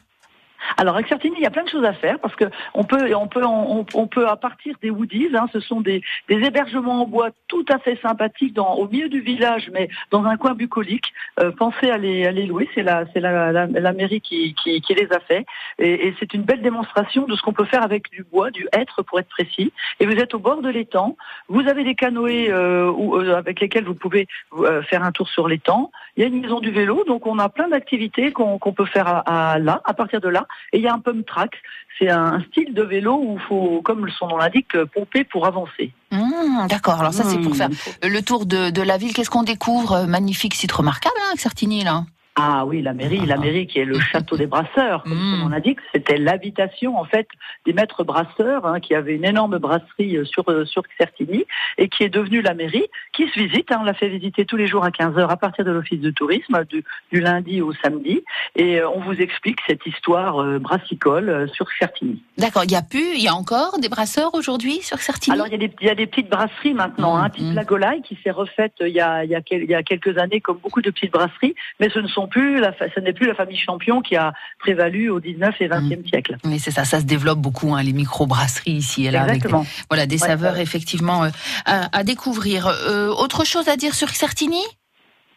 Alors, 0.78 0.96
avec 0.96 1.08
Certini, 1.08 1.36
il 1.38 1.44
y 1.44 1.46
a 1.46 1.52
plein 1.52 1.64
de 1.64 1.70
choses 1.70 1.86
à 1.86 1.94
faire 1.94 2.20
parce 2.20 2.36
que 2.36 2.46
on 2.74 2.84
peut, 2.84 3.14
on 3.16 3.28
peut, 3.28 3.44
on, 3.46 4.08
peut 4.08 4.28
à 4.28 4.36
partir 4.36 4.76
des 4.82 4.90
woodies, 4.90 5.30
hein, 5.34 5.48
ce 5.54 5.60
sont 5.60 5.82
des, 5.82 6.02
des, 6.30 6.36
hébergements 6.36 7.04
en 7.04 7.08
bois 7.08 7.30
tout 7.48 7.66
à 7.70 7.80
fait 7.80 8.00
sympathiques 8.02 8.54
dans, 8.54 8.76
au 8.76 8.88
milieu 8.88 9.10
du 9.10 9.22
village, 9.22 9.70
mais 9.74 9.90
dans 10.12 10.24
un 10.26 10.38
coin 10.38 10.54
bucolique. 10.54 11.14
Euh, 11.40 11.52
pensez 11.52 11.90
à 11.90 11.98
les, 11.98 12.26
à 12.26 12.32
les 12.32 12.46
louer, 12.46 12.70
c'est 12.76 12.84
la, 12.84 13.06
c'est 13.14 13.20
la, 13.20 13.52
la, 13.52 13.94
mairie 13.94 14.22
qui, 14.22 14.54
qui, 14.56 14.94
les 14.94 15.12
a 15.12 15.20
fait, 15.20 15.46
et, 15.80 16.08
et 16.08 16.16
c'est 16.20 16.34
une 16.34 16.44
belle 16.44 16.62
démonstration 16.62 17.26
de 17.26 17.36
ce 17.36 17.42
qu'on 17.42 17.54
peut 17.54 17.66
faire 17.66 17.84
avec 17.84 18.10
du 18.12 18.24
bois, 18.24 18.52
du 18.52 18.68
hêtre 18.74 19.04
pour 19.04 19.20
être 19.20 19.30
précis. 19.30 19.72
Et 20.00 20.06
vous 20.06 20.18
êtes 20.18 20.34
au 20.34 20.40
bord 20.40 20.62
de 20.62 20.70
l'étang, 20.70 21.16
vous 21.48 21.68
avez 21.68 21.84
des 21.84 21.96
canoës 21.96 22.50
euh, 22.50 22.92
euh 22.92 23.36
avec 23.36 23.60
lesquels 23.60 23.86
vous 23.86 23.96
pouvez 23.96 24.28
euh, 24.58 24.82
faire 24.84 25.04
un 25.04 25.12
tour 25.12 25.28
sur 25.30 25.48
l'étang. 25.48 25.92
Il 26.18 26.22
y 26.22 26.24
a 26.24 26.28
une 26.28 26.42
maison 26.42 26.62
du 26.62 26.72
vélo, 26.72 27.04
donc 27.06 27.28
on 27.28 27.40
a 27.40 27.50
plein 27.50 27.68
d'activités 27.68 28.32
qu'on, 28.32 28.58
peut 28.58 28.86
faire 28.86 29.08
à, 29.08 29.52
à 29.52 29.60
là, 29.60 29.82
à 29.84 29.94
partir 29.94 30.22
de 30.22 30.30
là. 30.30 30.48
Et 30.72 30.78
il 30.78 30.84
y 30.84 30.88
a 30.88 30.94
un 30.94 31.00
pump 31.00 31.26
track. 31.26 31.62
C'est 32.00 32.10
un 32.10 32.42
style 32.48 32.74
de 32.74 32.84
vélo 32.84 33.18
où 33.22 33.36
il 33.36 33.42
faut, 33.48 33.82
comme 33.84 34.10
son 34.10 34.28
nom 34.28 34.38
l'indique, 34.38 34.78
pomper 34.94 35.24
pour 35.24 35.46
avancer. 35.46 35.92
Mmh, 36.12 36.68
d'accord. 36.68 37.00
Alors 37.00 37.14
ça, 37.14 37.24
c'est 37.24 37.40
pour 37.40 37.52
mmh. 37.52 37.56
faire 37.56 37.70
le 38.04 38.22
tour 38.22 38.46
de, 38.46 38.82
la 38.82 38.98
ville. 38.98 39.14
Qu'est-ce 39.14 39.30
qu'on 39.30 39.44
découvre 39.44 40.06
Magnifique 40.06 40.56
site 40.56 40.72
remarquable, 40.72 41.16
hein, 41.24 41.34
Certigny, 41.38 41.84
là. 41.84 42.06
Ah 42.38 42.66
oui, 42.66 42.82
la 42.82 42.94
mairie, 42.94 43.26
la 43.26 43.38
mairie 43.38 43.66
qui 43.66 43.80
est 43.80 43.86
le 43.86 43.98
château 43.98 44.36
des 44.36 44.46
brasseurs, 44.46 45.04
comme 45.04 45.14
mmh. 45.14 45.44
on 45.46 45.54
a 45.54 45.62
dit, 45.62 45.78
c'était 45.94 46.18
l'habitation 46.18 47.00
en 47.00 47.06
fait 47.06 47.30
des 47.66 47.72
maîtres 47.72 48.04
brasseurs, 48.04 48.66
hein, 48.66 48.82
qui 48.82 48.94
avaient 48.94 49.16
une 49.16 49.24
énorme 49.24 49.58
brasserie 49.58 50.18
euh, 50.18 50.26
sur 50.26 50.44
euh, 50.50 50.66
sur 50.66 50.84
Certigny 50.98 51.46
et 51.78 51.88
qui 51.88 52.04
est 52.04 52.10
devenue 52.10 52.42
la 52.42 52.54
mairie, 52.54 52.88
qui 53.14 53.30
se 53.30 53.40
visite. 53.40 53.72
Hein, 53.72 53.78
on 53.80 53.84
l'a 53.86 53.94
fait 53.94 54.10
visiter 54.10 54.44
tous 54.44 54.58
les 54.58 54.68
jours 54.68 54.84
à 54.84 54.92
15 54.92 55.16
h 55.16 55.30
à 55.30 55.38
partir 55.38 55.64
de 55.64 55.72
l'office 55.72 56.02
de 56.02 56.12
tourisme 56.12 56.66
du, 56.66 56.84
du, 57.10 57.22
lundi 57.22 57.62
au 57.62 57.72
samedi, 57.74 58.22
et 58.58 58.82
euh, 58.82 58.90
on 58.90 59.00
vous 59.00 59.14
explique 59.14 59.60
cette 59.66 59.86
histoire 59.86 60.44
brassicole 60.60 61.50
sur 61.54 61.68
Certigny. 61.80 62.22
D'accord. 62.38 62.66
Il 62.66 62.72
y 62.72 62.76
a 62.76 62.82
plus, 62.82 63.16
il 63.16 63.24
y 63.24 63.30
a 63.30 63.34
encore 63.34 63.80
des 63.80 63.88
brasseurs 63.88 64.36
aujourd'hui 64.36 64.82
sur 64.82 65.00
Certigny? 65.00 65.36
Alors 65.36 65.48
il 65.48 65.54
y 65.54 65.56
a 65.56 65.60
des, 65.60 65.74
il 65.80 65.88
y 65.88 65.90
a 65.90 65.96
des 65.96 66.06
petites 66.06 66.30
brasseries 66.30 66.74
maintenant, 66.74 67.16
mmh, 67.16 67.24
hein, 67.24 67.30
type 67.30 67.46
mmh. 67.46 67.56
la 67.56 67.64
Golaille 67.64 68.02
qui 68.02 68.18
s'est 68.22 68.32
refaite 68.32 68.74
il 68.82 68.90
y 68.90 69.00
a 69.00 69.24
il 69.24 69.32
y 69.32 69.36
a, 69.36 69.42
il 69.52 69.70
y 69.70 69.74
a 69.74 69.84
quelques 69.84 70.18
années 70.18 70.42
comme 70.42 70.58
beaucoup 70.58 70.82
de 70.82 70.90
petites 70.90 71.14
brasseries, 71.14 71.56
mais 71.80 71.90
ce 71.90 72.00
ne 72.00 72.08
sont 72.08 72.25
plus, 72.28 72.60
la, 72.60 72.74
ce 72.74 73.00
n'est 73.00 73.14
plus 73.14 73.28
la 73.28 73.36
famille 73.36 73.58
Champion 73.58 74.02
qui 74.02 74.16
a 74.16 74.34
prévalu 74.60 75.10
au 75.10 75.20
19 75.20 75.56
et 75.60 75.68
20e 75.68 76.00
mm. 76.00 76.08
siècle. 76.08 76.38
Mais 76.46 76.60
c'est 76.60 76.72
ça, 76.72 76.86
ça 76.86 77.00
se 77.00 77.06
développe 77.06 77.40
beaucoup, 77.40 77.74
hein, 77.74 77.84
les 77.84 77.94
micro-brasseries 77.94 78.72
ici 78.72 79.06
et 79.06 79.12
là, 79.12 79.24
Exactement. 79.24 79.60
avec 79.60 79.86
voilà, 79.90 80.06
des 80.06 80.18
saveurs 80.18 80.58
effectivement 80.58 81.24
euh, 81.24 81.30
à, 81.66 82.04
découvrir. 82.04 82.68
Euh, 82.68 83.10
autre 83.10 83.46
chose 83.46 83.68
à 83.68 83.78
dire 83.78 83.96
sur 83.96 84.10
Certini? 84.10 84.62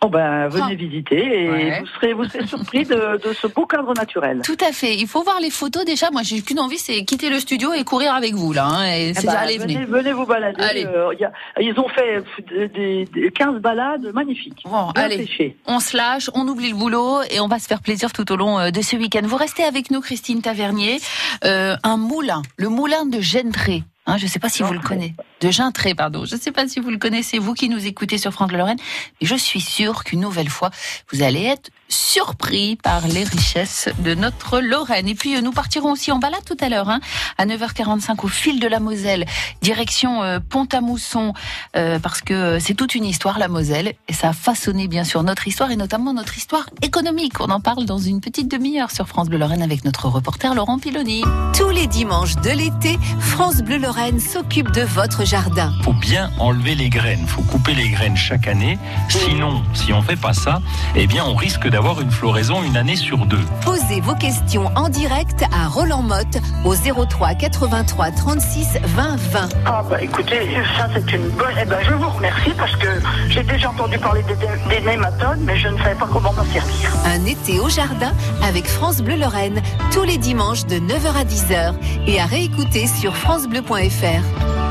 Oh 0.01 0.09
ben, 0.09 0.47
venez 0.47 0.73
ah. 0.73 0.75
visiter 0.75 1.17
et 1.17 1.81
vous 1.81 1.87
serez 1.87 2.13
vous 2.13 2.25
serez 2.25 2.47
surpris 2.47 2.85
de, 2.85 3.19
de, 3.19 3.33
ce 3.33 3.49
beau 3.49 3.67
cadre 3.67 3.93
naturel. 3.95 4.43
Tout 4.45 4.57
à 4.65 4.71
fait. 4.71 4.95
Il 4.95 5.09
faut 5.09 5.25
voir 5.25 5.41
les 5.41 5.51
photos 5.51 5.85
déjà. 5.85 6.11
Moi, 6.13 6.23
j'ai 6.23 6.41
qu'une 6.41 6.61
envie, 6.61 6.79
c'est 6.79 7.05
quitter 7.05 7.31
le 7.31 7.41
studio 7.41 7.73
et 7.73 7.83
courir 7.83 8.15
avec 8.15 8.35
vous 8.35 8.53
là. 8.53 8.67
Hein, 8.67 8.87
et 8.87 9.13
eh 9.19 9.27
ben, 9.27 9.33
allez, 9.35 9.59
venez, 9.59 9.85
venez, 9.87 10.13
vous 10.13 10.25
balader. 10.25 10.87
Euh, 10.87 11.13
y 11.19 11.25
a, 11.25 11.33
ils 11.61 11.79
ont 11.81 11.89
fait 11.89 12.23
des, 12.49 13.07
des, 13.07 13.31
15 13.33 13.61
balades 13.61 14.13
magnifiques. 14.15 14.63
Bon, 14.65 14.91
allez, 14.95 15.57
on 15.67 15.81
se 15.81 15.97
lâche, 15.97 16.31
on 16.33 16.47
oublie 16.47 16.71
le 16.71 16.77
boulot 16.77 17.23
et 17.31 17.41
on 17.41 17.49
va 17.49 17.59
se 17.59 17.67
faire 17.67 17.83
plaisir 17.83 18.13
tout 18.13 18.31
au 18.31 18.37
long 18.37 18.61
euh, 18.61 18.71
de 18.71 18.83
ce 18.83 18.95
week-end. 18.95 19.23
Vous 19.25 19.37
restez 19.37 19.65
avec 19.65 19.91
nous, 19.91 20.01
Christine 20.01 20.43
Tavernier. 20.43 20.99
Euh, 21.45 21.75
un 21.83 21.97
moulin, 21.97 22.43
le 22.57 22.69
moulin 22.69 23.05
de 23.05 23.21
Gentré. 23.21 23.83
Hein, 24.09 24.17
je 24.17 24.25
ne 24.25 24.31
sais 24.31 24.39
pas 24.39 24.49
si 24.49 24.63
vous 24.63 24.73
le 24.73 24.81
connaissez. 24.81 25.15
De 25.43 25.51
Gintré, 25.51 25.95
pardon. 25.95 26.25
Je 26.25 26.35
ne 26.35 26.41
sais 26.41 26.51
pas 26.51 26.67
si 26.67 26.81
vous 26.81 26.89
le 26.89 26.97
connaissez, 26.97 27.39
vous 27.39 27.53
qui 27.53 27.69
nous 27.69 27.87
écoutez 27.87 28.17
sur 28.17 28.33
France 28.33 28.51
Lorraine. 28.53 28.79
Mais 29.21 29.27
je 29.27 29.35
suis 29.35 29.61
sûre 29.61 30.03
qu'une 30.03 30.21
nouvelle 30.21 30.49
fois, 30.49 30.71
vous 31.13 31.23
allez 31.23 31.43
être 31.43 31.69
surpris 31.89 32.77
par 32.77 33.07
les 33.09 33.25
richesses 33.25 33.89
de 34.01 34.15
notre 34.15 34.61
Lorraine. 34.61 35.09
Et 35.09 35.15
puis, 35.15 35.37
euh, 35.37 35.41
nous 35.41 35.53
partirons 35.53 35.93
aussi 35.93 36.13
en 36.13 36.19
balade 36.19 36.45
tout 36.45 36.57
à 36.61 36.69
l'heure, 36.69 36.89
hein, 36.89 37.01
à 37.39 37.47
9h45 37.47 38.25
au 38.25 38.29
fil 38.29 38.61
de 38.61 38.69
la 38.69 38.81
Moselle, 38.81 39.25
direction 39.63 40.23
euh, 40.23 40.39
Pont-à-Mousson, 40.41 41.33
euh, 41.77 41.99
parce 41.99 42.21
que 42.21 42.59
c'est 42.59 42.75
toute 42.75 42.95
une 42.95 43.05
histoire, 43.05 43.39
la 43.39 43.49
Moselle, 43.49 43.95
et 44.07 44.13
ça 44.13 44.31
a 44.31 44.33
façonné 44.33 44.89
bien 44.89 45.05
sûr 45.05 45.23
notre 45.23 45.49
histoire, 45.49 45.71
et 45.71 45.77
notamment 45.77 46.13
notre 46.13 46.37
histoire 46.37 46.69
économique. 46.83 47.41
On 47.41 47.51
en 47.51 47.61
parle 47.61 47.87
dans 47.87 47.99
une 47.99 48.21
petite 48.21 48.51
demi-heure 48.51 48.91
sur 48.91 49.09
France 49.09 49.29
Bleu 49.29 49.39
Lorraine 49.39 49.63
avec 49.63 49.85
notre 49.85 50.09
reporter 50.09 50.55
Laurent 50.55 50.79
Piloni. 50.79 51.23
Tous 51.57 51.71
les 51.71 51.87
dimanches 51.87 52.37
de 52.37 52.51
l'été, 52.51 52.99
France 53.19 53.63
Bleu 53.63 53.79
Lorraine 53.79 54.21
s'occupe 54.21 54.71
de 54.73 54.83
votre 54.83 55.25
jardin. 55.25 55.73
Faut 55.83 55.93
bien 55.95 56.31
enlever 56.39 56.75
les 56.75 56.91
graines, 56.91 57.27
faut 57.27 57.43
couper 57.43 57.75
les 57.75 57.89
graines 57.89 58.17
chaque 58.17 58.47
année, 58.47 58.79
sinon, 59.09 59.63
si 59.73 59.93
on 59.93 60.03
fait 60.03 60.17
pas 60.17 60.35
ça, 60.35 60.61
eh 60.95 61.07
bien, 61.07 61.25
on 61.25 61.35
risque 61.35 61.67
d'avoir 61.69 61.78
avoir 61.79 62.01
une 62.01 62.11
floraison 62.11 62.65
une 62.65 62.77
année 62.77 62.97
sur 62.97 63.25
deux. 63.25 63.41
Posez 63.65 64.01
vos 64.01 64.17
questions 64.17 64.69
en 64.75 64.89
direct 64.89 65.45
à 65.53 65.69
Roland 65.69 66.03
Motte 66.03 66.39
au 66.65 66.75
03 66.75 67.35
83 67.35 68.11
36 68.11 68.79
20 68.83 69.17
20. 69.17 69.49
Ah 69.65 69.85
bah 69.89 70.03
écoutez, 70.03 70.41
ça 70.77 70.89
c'est 70.93 71.13
une 71.13 71.29
bonne... 71.31 71.55
Eh 71.63 71.65
ben, 71.65 71.79
je 71.89 71.95
vous 71.95 72.09
remercie 72.11 72.51
parce 72.59 72.75
que 72.75 72.89
j'ai 73.29 73.45
déjà 73.45 73.71
entendu 73.71 73.97
parler 73.97 74.25
des, 74.25 74.35
des 74.35 74.85
nématodes, 74.85 75.39
mais 75.43 75.57
je 75.57 75.69
ne 75.69 75.79
savais 75.79 75.95
pas 75.95 76.09
comment 76.13 76.33
m'en 76.33 76.45
servir. 76.47 76.91
Un 77.07 77.25
été 77.25 77.61
au 77.61 77.69
jardin 77.69 78.13
avec 78.43 78.67
France 78.67 79.01
Bleu 79.01 79.17
Lorraine, 79.17 79.63
tous 79.93 80.03
les 80.03 80.19
dimanches 80.19 80.67
de 80.67 80.77
9h 80.77 81.15
à 81.17 81.25
10h 81.25 81.75
et 82.09 82.21
à 82.21 82.27
réécouter 82.27 82.89
sur 82.89 83.17
francebleu.fr. 83.17 84.68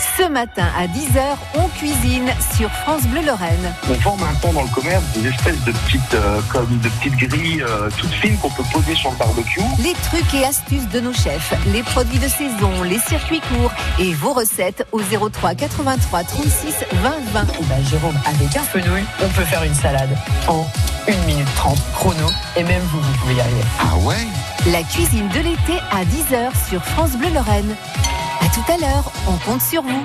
Ce 0.00 0.26
matin 0.26 0.66
à 0.78 0.86
10h, 0.86 1.20
on 1.56 1.68
cuisine 1.68 2.30
sur 2.56 2.70
France 2.70 3.02
Bleu 3.02 3.20
Lorraine. 3.20 3.74
On 3.90 3.94
vend 3.94 4.16
maintenant 4.16 4.52
dans 4.54 4.62
le 4.62 4.68
commerce 4.68 5.02
des 5.14 5.28
espèces 5.28 5.62
de 5.64 5.72
petites, 5.72 6.14
euh, 6.14 6.40
comme 6.48 6.78
de 6.78 6.88
petites 6.88 7.28
grilles 7.28 7.62
euh, 7.62 7.90
toutes 7.98 8.12
fines 8.12 8.38
qu'on 8.38 8.48
peut 8.48 8.62
poser 8.72 8.94
sur 8.94 9.10
le 9.10 9.16
barbecue. 9.18 9.60
Les 9.82 9.92
trucs 9.92 10.32
et 10.32 10.44
astuces 10.44 10.88
de 10.88 11.00
nos 11.00 11.12
chefs, 11.12 11.52
les 11.66 11.82
produits 11.82 12.18
de 12.18 12.28
saison, 12.28 12.82
les 12.82 12.98
circuits 12.98 13.42
courts 13.42 13.72
et 13.98 14.14
vos 14.14 14.32
recettes 14.32 14.86
au 14.92 15.00
03 15.02 15.54
83 15.54 16.24
36 16.24 16.74
20 16.92 17.10
20. 17.32 17.44
Ben 17.68 17.84
Jérôme, 17.84 18.18
avec 18.24 18.56
un 18.56 18.62
fenouil, 18.62 19.04
on 19.22 19.28
peut 19.28 19.44
faire 19.44 19.64
une 19.64 19.74
salade 19.74 20.16
en 20.48 20.66
1 21.08 21.26
minute 21.26 21.48
30 21.56 21.76
chrono 21.94 22.26
et 22.56 22.64
même 22.64 22.82
vous, 22.90 23.00
vous 23.00 23.18
pouvez 23.20 23.34
y 23.34 23.40
arriver. 23.40 23.64
Ah 23.78 23.96
ouais? 24.06 24.26
La 24.72 24.82
cuisine 24.82 25.28
de 25.28 25.40
l'été 25.40 25.78
à 25.90 26.04
10h 26.04 26.52
sur 26.70 26.82
France 26.82 27.12
Bleu 27.18 27.28
Lorraine. 27.34 27.76
À 28.40 28.48
tout 28.48 28.72
à 28.72 28.76
l'heure, 28.78 29.12
on 29.28 29.36
compte 29.50 29.62
sur 29.62 29.82
vous. 29.82 30.04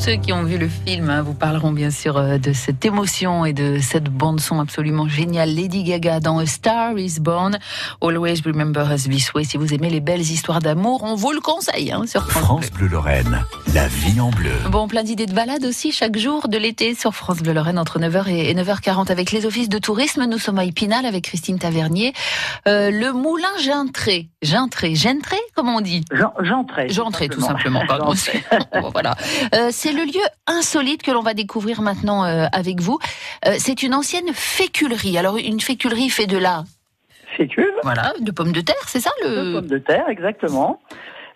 Ceux 0.00 0.16
qui 0.16 0.32
ont 0.32 0.44
vu 0.44 0.56
le 0.56 0.68
film 0.68 1.10
hein, 1.10 1.20
vous 1.20 1.34
parleront 1.34 1.72
bien 1.72 1.90
sûr 1.90 2.16
euh, 2.16 2.38
de 2.38 2.54
cette 2.54 2.86
émotion 2.86 3.44
et 3.44 3.52
de 3.52 3.78
cette 3.82 4.08
bande 4.08 4.40
son 4.40 4.58
absolument 4.58 5.06
géniale. 5.06 5.54
Lady 5.54 5.84
Gaga 5.84 6.20
dans 6.20 6.38
A 6.38 6.46
Star 6.46 6.96
Is 6.96 7.20
Born. 7.20 7.58
Always 8.00 8.40
Remember 8.46 8.90
Us 8.90 9.04
This 9.04 9.34
Way. 9.34 9.44
Si 9.44 9.58
vous 9.58 9.74
aimez 9.74 9.90
les 9.90 10.00
belles 10.00 10.22
histoires 10.22 10.60
d'amour, 10.60 11.02
on 11.02 11.16
vous 11.16 11.32
le 11.32 11.40
conseille 11.40 11.92
hein, 11.92 12.04
sur 12.06 12.26
France, 12.30 12.44
France 12.44 12.70
Bleu 12.70 12.88
Lorraine, 12.88 13.44
la 13.74 13.88
vie 13.88 14.18
en 14.20 14.30
bleu. 14.30 14.52
Bon, 14.70 14.88
plein 14.88 15.02
d'idées 15.02 15.26
de 15.26 15.34
balade 15.34 15.66
aussi 15.66 15.92
chaque 15.92 16.16
jour 16.16 16.48
de 16.48 16.56
l'été 16.56 16.94
sur 16.94 17.14
France 17.14 17.40
Bleu 17.40 17.52
Lorraine 17.52 17.78
entre 17.78 17.98
9h 17.98 18.28
et 18.28 18.54
9h40 18.54 19.12
avec 19.12 19.32
les 19.32 19.44
offices 19.44 19.68
de 19.68 19.78
tourisme. 19.78 20.24
Nous 20.24 20.38
sommes 20.38 20.58
à 20.58 20.64
Épinal 20.64 21.04
avec 21.04 21.24
Christine 21.24 21.58
Tavernier. 21.58 22.14
Euh, 22.66 22.90
le 22.90 23.12
moulin 23.12 23.48
Gintré. 23.60 24.30
Gintré. 24.40 24.94
Gintré, 24.94 25.36
comment 25.54 25.76
on 25.76 25.80
dit? 25.82 26.04
J'entrais. 26.40 26.88
J'entrais 26.88 27.28
tout 27.28 27.42
simplement. 27.42 27.82
Pardon. 27.88 28.14
voilà. 28.92 29.14
Euh, 29.54 29.68
c'est 29.70 29.90
le 29.92 29.99
lieu 30.04 30.22
insolite 30.46 31.02
que 31.02 31.10
l'on 31.10 31.22
va 31.22 31.34
découvrir 31.34 31.82
maintenant 31.82 32.24
euh, 32.24 32.46
avec 32.52 32.80
vous. 32.80 32.98
Euh, 33.46 33.54
c'est 33.58 33.82
une 33.82 33.94
ancienne 33.94 34.32
féculerie. 34.32 35.18
Alors 35.18 35.36
une 35.36 35.60
féculerie 35.60 36.10
fait 36.10 36.26
de 36.26 36.38
la 36.38 36.64
Fécule. 37.36 37.72
voilà 37.84 38.12
de 38.20 38.30
pommes 38.32 38.52
de 38.52 38.60
terre, 38.60 38.82
c'est 38.86 39.00
ça 39.00 39.10
De 39.22 39.28
le 39.28 39.52
pommes 39.52 39.68
de 39.68 39.78
terre, 39.78 40.08
exactement. 40.08 40.80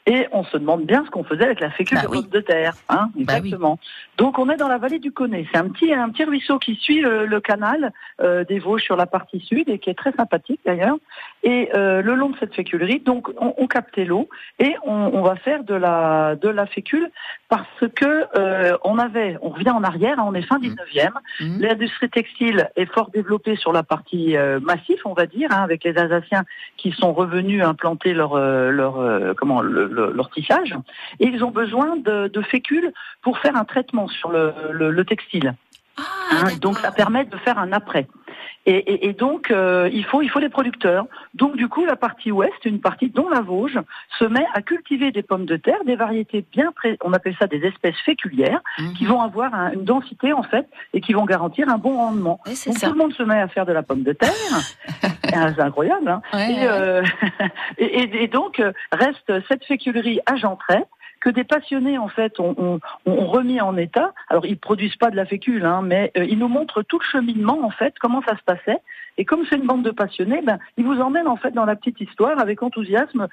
Et 0.06 0.26
on 0.32 0.44
se 0.44 0.58
demande 0.58 0.84
bien 0.84 1.02
ce 1.06 1.10
qu'on 1.10 1.24
faisait 1.24 1.44
avec 1.44 1.60
la 1.60 1.70
fécule 1.70 1.96
Bah 1.96 2.02
de 2.04 2.08
oui. 2.08 2.20
pommes 2.22 2.30
de 2.30 2.40
terre. 2.40 2.74
Hein, 2.90 3.08
Bah 3.14 3.14
oui. 3.14 3.22
exactement. 3.22 3.78
Donc 4.18 4.38
on 4.38 4.50
est 4.50 4.56
dans 4.56 4.68
la 4.68 4.76
vallée 4.78 4.98
du 4.98 5.12
Connet. 5.12 5.46
C'est 5.50 5.58
un 5.58 5.68
petit, 5.70 5.92
un 5.94 6.10
petit 6.10 6.24
ruisseau 6.24 6.58
qui 6.58 6.74
suit 6.76 7.00
le, 7.00 7.24
le 7.24 7.40
canal 7.40 7.92
euh, 8.20 8.44
des 8.44 8.58
Vosges 8.58 8.82
sur 8.82 8.96
la 8.96 9.06
partie 9.06 9.40
sud 9.40 9.68
et 9.68 9.78
qui 9.78 9.88
est 9.88 9.94
très 9.98 10.12
sympathique 10.12 10.60
d'ailleurs. 10.66 10.96
Et 11.42 11.70
euh, 11.74 12.02
le 12.02 12.14
long 12.14 12.30
de 12.30 12.36
cette 12.38 12.54
féculerie, 12.54 13.00
donc 13.00 13.30
on, 13.40 13.54
on 13.56 13.66
captait 13.66 14.04
l'eau 14.04 14.28
et 14.58 14.74
on, 14.84 14.92
on 14.92 15.22
va 15.22 15.36
faire 15.36 15.64
de 15.64 15.74
la, 15.74 16.36
de 16.36 16.48
la 16.48 16.66
fécule 16.66 17.10
parce 17.48 17.66
que 17.96 18.24
euh, 18.36 18.76
on 18.84 18.98
avait, 18.98 19.38
on 19.40 19.50
revient 19.50 19.70
en 19.70 19.84
arrière, 19.84 20.18
hein, 20.18 20.24
on 20.26 20.34
est 20.34 20.42
fin 20.42 20.58
19e. 20.58 21.10
Mhm. 21.40 21.60
L'industrie 21.60 22.10
textile 22.10 22.68
est 22.76 22.92
fort 22.92 23.10
développée 23.10 23.56
sur 23.56 23.72
la 23.72 23.82
partie 23.82 24.36
euh, 24.36 24.60
massif, 24.60 25.00
on 25.06 25.14
va 25.14 25.26
dire, 25.26 25.48
hein, 25.52 25.62
avec 25.62 25.84
les 25.84 25.96
Alsaciens 25.96 26.44
qui 26.76 26.92
sont 26.92 27.12
revenus 27.14 27.62
implanter 27.64 28.12
leur 28.12 28.34
euh, 28.34 28.70
leur 28.70 28.98
euh, 28.98 29.32
comment 29.36 29.60
le, 29.62 29.86
le- 29.94 30.12
leur 30.12 30.28
tissage, 30.30 30.74
et 31.20 31.26
ils 31.26 31.42
ont 31.44 31.50
besoin 31.62 31.96
de, 31.96 32.28
de 32.28 32.42
fécule 32.42 32.92
pour 33.22 33.38
faire 33.38 33.56
un 33.56 33.64
traitement 33.64 34.08
sur 34.08 34.30
le, 34.30 34.52
le, 34.72 34.90
le 34.90 35.04
textile. 35.04 35.54
Ah, 35.96 36.02
hein. 36.32 36.44
donc 36.60 36.76
ça 36.78 36.90
permet 36.90 37.24
de 37.24 37.36
faire 37.36 37.56
un 37.58 37.72
après. 37.72 38.08
Et, 38.66 38.76
et, 38.92 39.08
et 39.08 39.12
donc 39.12 39.50
euh, 39.50 39.88
il 39.92 40.04
faut 40.06 40.22
il 40.22 40.30
faut 40.30 40.40
des 40.40 40.48
producteurs. 40.48 41.04
Donc 41.34 41.54
du 41.54 41.68
coup 41.68 41.84
la 41.84 41.94
partie 41.96 42.32
ouest, 42.32 42.60
une 42.64 42.80
partie 42.80 43.10
dont 43.10 43.28
la 43.28 43.42
Vosges, 43.42 43.78
se 44.18 44.24
met 44.24 44.44
à 44.54 44.60
cultiver 44.62 45.12
des 45.12 45.22
pommes 45.22 45.44
de 45.44 45.56
terre, 45.56 45.84
des 45.86 45.94
variétés 45.96 46.44
bien 46.50 46.72
pré- 46.72 46.96
on 47.04 47.12
appelle 47.12 47.36
ça 47.38 47.46
des 47.46 47.62
espèces 47.64 47.98
féculières 48.04 48.60
Mhm. 48.80 48.94
qui 48.94 49.04
vont 49.04 49.20
avoir 49.20 49.54
un- 49.54 49.70
une 49.72 49.84
densité 49.84 50.32
en 50.32 50.42
fait 50.42 50.66
et 50.94 51.00
qui 51.00 51.12
vont 51.12 51.26
garantir 51.26 51.68
un 51.68 51.78
bon 51.78 51.94
rendement. 51.96 52.40
Donc 52.66 52.80
tout 52.80 52.90
le 52.90 52.98
monde 52.98 53.12
se 53.12 53.22
met 53.22 53.38
à 53.40 53.46
faire 53.48 53.66
de 53.66 53.72
la 53.72 53.82
pomme 53.84 54.02
de 54.02 54.14
terre. 54.14 54.32
C'est 55.34 55.60
incroyable. 55.60 56.08
Hein 56.08 56.22
Ouais, 56.32 56.50
et, 56.52 56.54
ouais. 56.56 56.66
euh, 56.70 57.02
et, 57.78 58.28
donc 58.28 58.60
euh, 58.60 58.72
reste 58.92 59.32
cette 59.48 59.64
féculerie 59.64 60.20
à 60.26 60.36
Gentray 60.36 60.82
que 61.20 61.30
des 61.30 61.44
passionnés 61.44 61.96
en 61.96 62.08
fait 62.08 62.38
ont, 62.38 62.54
ont- 62.58 62.80
ont 63.06 63.26
remis 63.26 63.60
en 63.60 63.76
état. 63.76 64.12
Alors 64.28 64.44
ils 64.46 64.58
produisent 64.58 64.96
pas 64.96 65.10
de 65.10 65.16
la 65.16 65.24
fécule, 65.24 65.64
hein, 65.64 65.80
mais 65.82 66.12
euh, 66.18 66.24
ils 66.24 66.38
nous 66.38 66.48
montrent 66.48 66.82
tout 66.82 66.98
le 66.98 67.04
cheminement 67.04 67.60
en 67.64 67.70
fait, 67.70 67.94
comment 68.00 68.22
ça 68.28 68.36
se 68.36 68.42
passait. 68.44 68.78
Et 69.16 69.24
comme 69.24 69.40
c'est 69.48 69.56
une 69.56 69.66
bande 69.66 69.82
de 69.84 69.90
passionnés, 69.90 70.40
ben 70.42 70.58
ils 70.76 70.84
vous 70.84 71.00
emmènent 71.00 71.28
en 71.28 71.36
fait 71.36 71.52
dans 71.52 71.64
la 71.64 71.76
petite 71.76 72.00
histoire 72.00 72.38
avec 72.38 72.62
enthousiasme 72.62 73.28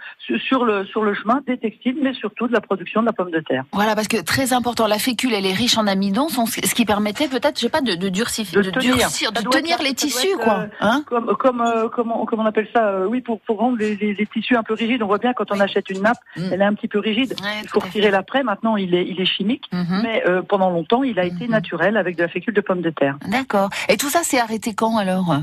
sur, 0.48 0.64
le 0.66 0.86
sur 0.86 1.04
le 1.04 1.14
chemin 1.14 1.42
des 1.48 1.58
textiles, 1.58 1.98
mais 2.02 2.14
surtout 2.14 2.48
de 2.48 2.54
la 2.54 2.62
production 2.62 3.02
de 3.02 3.08
la 3.08 3.14
pomme 3.14 3.32
de 3.32 3.40
terre. 3.40 3.64
Voilà, 3.74 3.96
parce 3.96 4.08
que 4.08 4.22
très 4.22 4.54
important, 4.54 4.88
la 4.88 5.00
fécule, 5.00 5.34
elle 5.34 5.46
est 5.46 5.54
riche 5.54 5.78
en 5.78 5.88
amidon, 5.88 6.28
ce 6.30 6.76
qui 6.76 6.86
permettait 6.86 7.28
peut-être, 7.28 7.56
je 7.58 7.62
sais 7.66 7.70
pas, 7.70 7.82
de, 7.82 7.96
de 7.96 8.10
durcir, 8.10 8.46
De 8.54 8.62
de, 8.62 8.70
tenir. 8.70 8.96
durcir, 8.96 9.32
de 9.32 9.42
tenir 9.42 9.76
être- 9.76 9.84
les 9.84 9.94
tissus, 9.94 10.28
être, 10.28 10.40
quoi. 10.44 10.60
euh, 10.60 10.68
Hein 10.82 11.04
Comme 11.08 11.36
comme 11.38 11.62
euh, 11.62 11.90
comment 11.90 12.26
comment 12.26 12.44
on 12.44 12.46
appelle 12.46 12.68
ça 12.74 12.88
euh, 12.90 13.06
Oui, 13.08 13.22
pour 13.22 13.40
pour 13.42 13.58
rendre 13.58 13.78
les, 13.78 13.96
les, 13.96 14.14
les 14.14 14.26
tissus 14.28 14.56
un 14.56 14.64
peu 14.64 14.74
rigides. 14.76 15.02
On 15.04 15.08
voit 15.08 15.18
bien 15.18 15.34
quand 15.34 15.52
on 15.52 15.56
Oui. 15.56 15.62
achète 15.62 15.90
une 15.90 16.02
nappe, 16.02 16.18
Mm. 16.38 16.42
elle 16.52 16.62
est 16.62 16.66
un 16.66 16.74
petit 16.74 16.88
peu 16.88 17.00
rigide. 17.00 17.34
Ouais, 17.42 17.60
Il 17.64 17.70
faut 17.70 17.80
retirer 17.80 18.12
l'après. 18.12 18.44
Maintenant, 18.44 18.78
il 18.78 18.94
est 18.96 19.06
il 19.08 19.20
est 19.20 19.26
chimique. 19.26 19.66
Mhm. 19.74 20.00
Mais 20.04 20.24
euh, 20.28 20.42
pendant 20.42 20.70
longtemps, 20.70 21.04
il 21.04 21.18
a 21.20 21.26
été 21.26 21.46
Mhm. 21.46 21.52
naturel 21.52 21.98
avec 21.98 22.16
de 22.18 22.22
la 22.24 22.28
fécule 22.30 22.54
de 22.54 22.62
pommes 22.62 22.82
de 22.82 22.90
terre. 22.92 23.18
D'accord. 23.28 23.70
Et 23.90 23.98
tout 23.98 24.10
ça, 24.10 24.20
c'est 24.24 24.40
arrêté 24.40 24.74
quand 24.76 24.98
alors? 24.98 25.36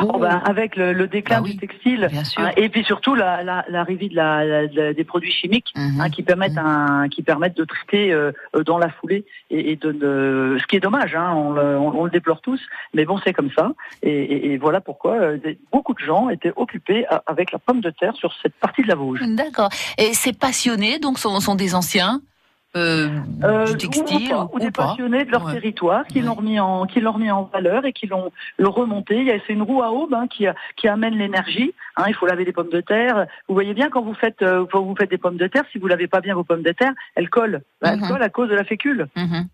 Oh, 0.00 0.18
ben, 0.18 0.42
avec 0.44 0.76
le, 0.76 0.92
le 0.92 1.06
déclin 1.06 1.36
Bah 1.38 1.42
oui, 1.44 1.52
du 1.52 1.58
textile 1.58 2.06
bien 2.10 2.22
sûr. 2.22 2.42
hein, 2.42 2.50
et 2.56 2.68
puis 2.68 2.84
surtout 2.84 3.14
la- 3.14 3.42
la- 3.42 3.64
l'arrivée 3.68 4.08
de 4.10 4.14
la, 4.16 4.44
la- 4.44 4.66
de- 4.66 4.92
des 4.92 5.04
produits 5.04 5.32
chimiques 5.32 5.72
Mhm. 5.76 6.00
hein, 6.00 6.10
qui 6.10 6.22
permettent 6.22 6.58
un, 6.58 7.08
qui 7.08 7.22
permettent 7.22 7.56
de 7.56 7.64
traiter 7.64 8.12
euh, 8.12 8.30
dans 8.66 8.78
la 8.78 8.90
foulée 8.90 9.24
et, 9.50 9.72
et 9.72 9.76
de, 9.76 9.90
de- 9.92 10.58
ce 10.60 10.66
qui 10.66 10.76
est 10.76 10.80
dommage. 10.80 11.14
Hein, 11.14 11.32
on, 11.34 11.52
le, 11.52 11.78
on- 11.78 12.00
on 12.00 12.04
le 12.04 12.10
déplore 12.10 12.40
tous, 12.42 12.60
mais 12.94 13.06
bon 13.06 13.18
c'est 13.24 13.32
comme 13.32 13.50
ça. 13.56 13.72
Et, 14.02 14.10
et- 14.10 14.52
et 14.52 14.56
voilà 14.58 14.80
pourquoi 14.80 15.14
euh, 15.14 15.38
beaucoup 15.72 15.94
de 15.94 16.00
gens 16.00 16.28
étaient 16.28 16.52
occupés 16.56 17.06
à- 17.08 17.22
avec 17.26 17.50
la 17.50 17.58
pomme 17.58 17.80
de 17.80 17.90
terre 17.90 18.14
sur 18.14 18.32
cette 18.42 18.54
partie 18.56 18.82
de 18.82 18.88
la 18.88 18.94
Vosges. 18.94 19.22
D'accord. 19.26 19.70
Et 19.96 20.12
ces 20.12 20.32
passionnés, 20.32 20.98
donc, 20.98 21.18
sont, 21.18 21.40
sont 21.40 21.54
des 21.54 21.74
anciens? 21.74 22.20
Euh, 22.76 23.08
Euh, 23.44 23.64
du 23.74 23.86
ou- 23.86 23.90
textile 23.90 24.26
ou, 24.26 24.28
pas, 24.36 24.50
ou 24.52 24.58
des 24.58 24.70
pas 24.70 24.86
passionnés 24.88 25.24
de 25.24 25.30
leur 25.30 25.44
Ouais. 25.46 25.54
territoire 25.54 26.06
qui 26.06 26.18
Ouais. 26.20 26.24
l'ont 26.26 26.34
remis 26.34 26.60
en 26.60 26.86
qui 26.86 27.00
l'ont 27.00 27.12
remis 27.12 27.30
en 27.30 27.44
valeur 27.44 27.84
et 27.86 27.92
qui 27.92 28.06
l'ont 28.06 28.30
le 28.58 28.68
remonté. 28.68 29.16
Il 29.18 29.24
y 29.24 29.30
a- 29.30 29.38
C'est 29.46 29.52
une 29.54 29.62
roue 29.62 29.82
à 29.82 29.90
aube 29.92 30.12
hein, 30.14 30.26
qui 30.28 30.46
qui 30.76 30.86
amène 30.88 31.14
l'énergie. 31.16 31.72
Hein, 31.96 32.04
il 32.08 32.14
faut 32.14 32.26
laver 32.26 32.44
des 32.44 32.52
pommes 32.52 32.68
de 32.70 32.80
terre. 32.80 33.26
Vous 33.48 33.54
voyez 33.54 33.72
bien 33.74 33.88
quand 33.88 34.02
vous 34.02 34.14
faites 34.14 34.42
euh, 34.42 34.66
quand 34.70 34.82
vous 34.82 34.94
faites 34.96 35.10
des 35.10 35.18
pommes 35.18 35.36
de 35.38 35.46
terre, 35.46 35.64
si 35.72 35.78
vous 35.78 35.86
lavez 35.86 36.06
pas 36.08 36.20
bien 36.20 36.34
vos 36.34 36.44
pommes 36.44 36.62
de 36.62 36.72
terre, 36.72 36.92
elles 37.14 37.30
collent. 37.30 37.62
Mhm. 37.82 37.90
Elles 37.92 38.08
collent 38.08 38.22
à 38.22 38.28
cause 38.28 38.48
de 38.50 38.54
la 38.54 38.64
fécule. 38.64 39.06
Mhm. 39.16 39.46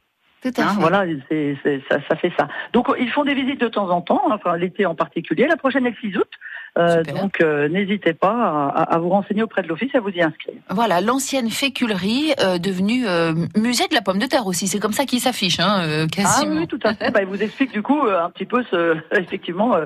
Tout 0.43 0.51
à 0.59 0.63
Hein, 0.63 0.69
fait. 0.75 0.81
voilà, 0.81 1.05
c'est, 1.31 1.57
c'est- 1.63 1.81
ça, 1.89 1.99
ça 2.07 2.17
fait 2.17 2.33
ça. 2.37 2.49
Donc 2.75 2.89
ils 2.99 3.09
font 3.11 3.25
des 3.25 3.33
visites 3.35 3.61
de 3.61 3.69
temps 3.69 3.89
en 3.89 4.03
temps, 4.03 4.23
enfin 4.31 4.57
l'été 4.59 4.85
en 4.85 4.95
particulier. 4.95 5.47
La 5.47 5.57
prochaine 5.57 5.87
est 5.87 5.91
le 5.91 5.97
6 6.11 6.19
août. 6.19 6.29
Euh, 6.77 7.05
donc 7.05 7.41
euh, 7.41 7.69
n'hésitez 7.69 8.15
pas 8.15 8.71
à, 8.75 8.95
à- 8.95 8.99
vous 8.99 9.09
renseigner 9.09 9.43
auprès 9.45 9.63
de 9.63 9.69
l'office 9.69 9.91
et 9.95 9.97
à 9.97 10.01
vous 10.01 10.09
y 10.11 10.21
inscrire. 10.23 10.55
Voilà, 10.71 11.01
l'ancienne 11.01 11.49
féculerie 11.51 12.33
euh, 12.41 12.59
devenue 12.59 13.07
euh, 13.07 13.33
musée 13.57 13.87
de 13.89 13.95
la 13.95 14.03
pomme 14.03 14.19
de 14.19 14.27
terre 14.27 14.47
aussi. 14.47 14.67
C'est 14.67 14.81
comme 14.81 14.93
ça 14.93 15.05
qu'il 15.05 15.21
s'affiche, 15.21 15.61
hein, 15.61 15.83
euh, 15.87 16.07
Ah 16.11 16.15
quasiment. 16.15 16.57
oui, 16.61 16.67
tout 16.67 16.81
à 16.83 16.95
fait. 16.95 17.11
Bah, 17.13 17.21
il 17.23 17.29
vous 17.29 17.41
explique 17.41 17.73
du 17.73 17.81
coup 17.83 18.01
un 18.03 18.29
petit 18.31 18.45
peu 18.45 18.65
ce, 18.71 18.97
effectivement 19.17 19.77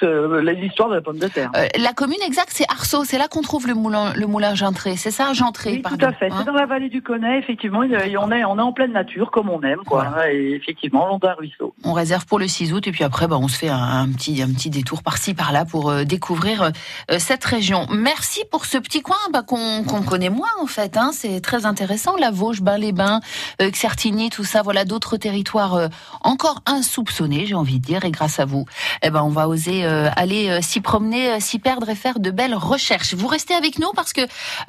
ce, 0.00 0.40
l'histoire 0.50 0.88
de 0.88 0.94
la 0.94 1.00
pomme 1.02 1.18
de 1.18 1.28
terre. 1.28 1.50
Euh, 1.56 1.66
la 1.78 1.92
commune 1.92 2.22
exacte, 2.26 2.50
c'est 2.52 2.64
Arceau. 2.70 3.04
C'est 3.04 3.18
là 3.18 3.28
qu'on 3.28 3.42
trouve 3.42 3.66
le 3.66 3.74
moulin, 3.74 4.12
le 4.14 4.26
moulin 4.26 4.54
Gentré. 4.54 4.96
C'est 4.96 5.10
ça, 5.10 5.34
Gentré, 5.34 5.72
Oui, 5.72 5.78
pardon. 5.80 5.98
tout 5.98 6.06
à 6.06 6.12
fait. 6.12 6.30
hein 6.30 6.36
C'est 6.38 6.44
dans 6.46 6.52
la 6.52 6.64
vallée 6.66 6.88
du 6.88 7.02
Connet, 7.02 7.38
effectivement. 7.38 7.80
on 7.80 7.82
est, 7.82 8.16
on 8.16 8.30
est 8.58 8.62
en 8.62 8.72
pleine 8.72 8.92
nature, 8.92 9.30
comme 9.30 9.50
on 9.50 9.60
aime, 9.62 9.80
quoi. 9.86 10.04
Voilà. 10.08 10.32
Et 10.32 10.52
effectivement, 10.52 11.06
long 11.06 11.18
d'un 11.18 11.34
ruisseau. 11.34 11.74
on 11.84 11.92
réserve 11.92 12.24
pour 12.26 12.38
le 12.38 12.48
6 12.48 12.72
août 12.72 12.86
et 12.86 12.90
puis 12.92 13.04
après, 13.04 13.26
bah, 13.28 13.36
on 13.38 13.48
se 13.48 13.58
fait 13.58 13.68
un, 13.68 13.76
un 13.76 14.08
petit, 14.08 14.40
un 14.42 14.48
petit 14.48 14.70
détour 14.70 15.02
par-ci, 15.02 15.34
par-là 15.34 15.64
pour 15.66 15.90
euh, 15.90 16.04
découvrir 16.04 16.37
euh, 16.46 17.18
cette 17.18 17.44
région. 17.44 17.86
Merci 17.90 18.42
pour 18.50 18.64
ce 18.64 18.78
petit 18.78 19.02
coin 19.02 19.16
bah, 19.32 19.42
qu'on 19.42 19.82
connaît 19.84 20.30
moins 20.30 20.48
en 20.60 20.66
fait. 20.66 20.96
Hein. 20.96 21.10
C'est 21.12 21.40
très 21.40 21.66
intéressant. 21.66 22.16
La 22.16 22.30
Vosges, 22.30 22.60
Bain-les-Bains, 22.60 23.20
euh, 23.60 23.70
Certigny, 23.72 24.30
tout 24.30 24.44
ça. 24.44 24.62
Voilà 24.62 24.84
d'autres 24.84 25.16
territoires 25.16 25.74
euh, 25.74 25.88
encore 26.22 26.60
insoupçonnés, 26.66 27.46
j'ai 27.46 27.54
envie 27.54 27.80
de 27.80 27.84
dire. 27.84 28.04
Et 28.04 28.10
grâce 28.10 28.38
à 28.38 28.44
vous, 28.44 28.66
eh 29.02 29.10
ben, 29.10 29.22
on 29.22 29.30
va 29.30 29.48
oser 29.48 29.84
aller 29.84 30.60
s'y 30.62 30.80
promener, 30.80 31.40
s'y 31.40 31.58
perdre 31.58 31.88
et 31.88 31.94
faire 31.94 32.20
de 32.20 32.30
belles 32.30 32.54
recherches. 32.54 33.14
Vous 33.14 33.26
restez 33.26 33.54
avec 33.54 33.78
nous 33.78 33.90
parce 33.94 34.12
que 34.12 34.22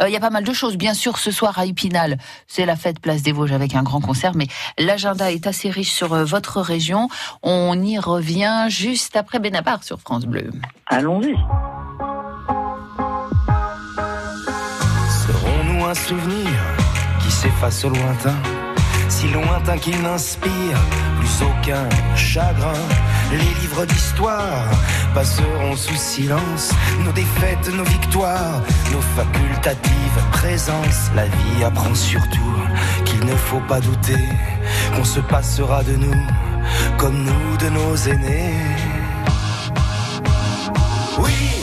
il 0.05 0.11
y 0.11 0.15
a 0.15 0.19
pas 0.19 0.29
mal 0.29 0.43
de 0.43 0.53
choses. 0.53 0.77
Bien 0.77 0.93
sûr, 0.93 1.17
ce 1.17 1.31
soir 1.31 1.57
à 1.59 1.65
Épinal, 1.65 2.17
c'est 2.47 2.65
la 2.65 2.75
fête 2.75 2.99
Place 2.99 3.21
des 3.21 3.31
Vosges 3.31 3.51
avec 3.51 3.75
un 3.75 3.83
grand 3.83 4.01
concert, 4.01 4.33
mais 4.35 4.47
l'agenda 4.77 5.31
est 5.31 5.47
assez 5.47 5.69
riche 5.69 5.91
sur 5.91 6.15
votre 6.25 6.61
région. 6.61 7.09
On 7.43 7.81
y 7.81 7.99
revient 7.99 8.65
juste 8.69 9.15
après 9.15 9.39
Benabar 9.39 9.83
sur 9.83 9.99
France 9.99 10.25
Bleu. 10.25 10.51
Allons-y. 10.87 11.35
Un 15.89 15.95
souvenir 15.95 16.47
qui 17.19 17.31
s'efface 17.31 17.83
au 17.83 17.89
lointain, 17.89 18.35
si 19.07 19.27
lointain 19.29 19.75
qu'il 19.77 19.99
n'inspire 20.03 20.77
plus 21.19 21.41
aucun 21.41 21.89
chagrin 22.15 22.73
Les 23.31 23.37
livres 23.37 23.85
d'histoire 23.85 24.69
passeront 25.15 25.75
sous 25.75 25.95
silence 25.95 26.71
nos 27.03 27.11
défaites, 27.11 27.73
nos 27.73 27.83
victoires, 27.85 28.61
nos 28.91 29.01
facultatives 29.01 30.21
présences. 30.31 31.09
La 31.15 31.25
vie 31.25 31.63
apprend 31.63 31.95
surtout 31.95 32.53
qu'il 33.05 33.25
ne 33.25 33.35
faut 33.35 33.61
pas 33.67 33.79
douter 33.79 34.29
qu'on 34.95 35.05
se 35.05 35.21
passera 35.21 35.83
de 35.83 35.95
nous 35.95 36.27
comme 36.97 37.23
nous 37.23 37.57
de 37.57 37.69
nos 37.69 37.95
aînés. 37.95 38.53
Oui, 41.17 41.58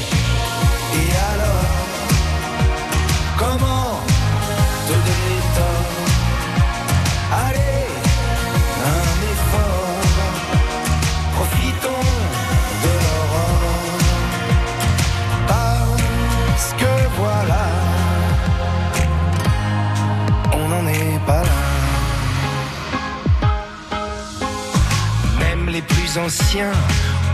anciens 26.18 26.72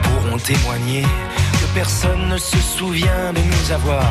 pourront 0.02 0.38
témoigner 0.38 1.02
que 1.02 1.66
personne 1.74 2.28
ne 2.28 2.38
se 2.38 2.56
souvient 2.58 3.32
de 3.32 3.40
nous 3.40 3.72
avoir 3.72 4.04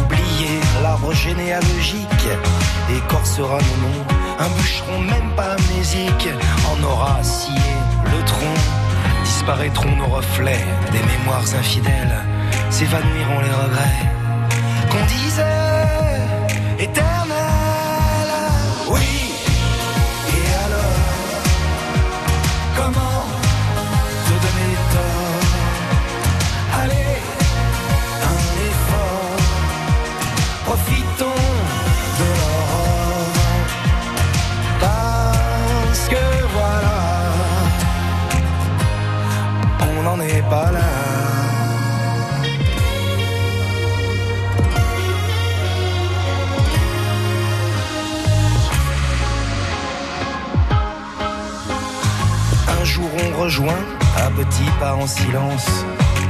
oublié 0.00 0.60
l'arbre 0.82 1.12
généalogique 1.12 2.28
écorcera 2.90 3.58
nos 3.58 3.78
noms. 3.82 4.04
Un 4.38 4.48
bûcheron 4.56 5.00
même 5.00 5.30
pas 5.36 5.52
amnésique 5.54 6.28
en 6.70 6.82
aura 6.82 7.22
scié 7.22 7.54
le 8.04 8.24
tronc. 8.24 8.54
Disparaîtront 9.24 9.96
nos 9.96 10.06
reflets 10.06 10.64
des 10.92 11.02
mémoires 11.12 11.54
infidèles, 11.58 12.16
s'évanouiront 12.70 13.40
les 13.40 13.54
regrets 13.62 14.06
qu'on 14.90 15.04
disait 15.06 16.84
éternels. 16.84 17.33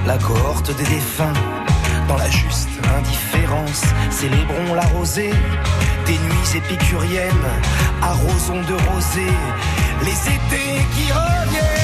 La 0.07 0.19
cohorte 0.19 0.75
des 0.77 0.85
défunts. 0.85 1.33
Dans 2.09 2.17
la 2.17 2.31
juste 2.31 2.69
indifférence, 2.97 3.83
célébrons 4.11 4.75
la 4.75 4.87
rosée. 4.87 5.33
Des 6.07 6.19
nuits 6.19 6.57
épicuriennes, 6.57 7.49
arrosons 8.03 8.63
de 8.63 8.75
rosée 8.93 9.33
les 10.03 10.11
étés 10.11 10.85
qui 10.95 11.13
reviennent, 11.13 11.84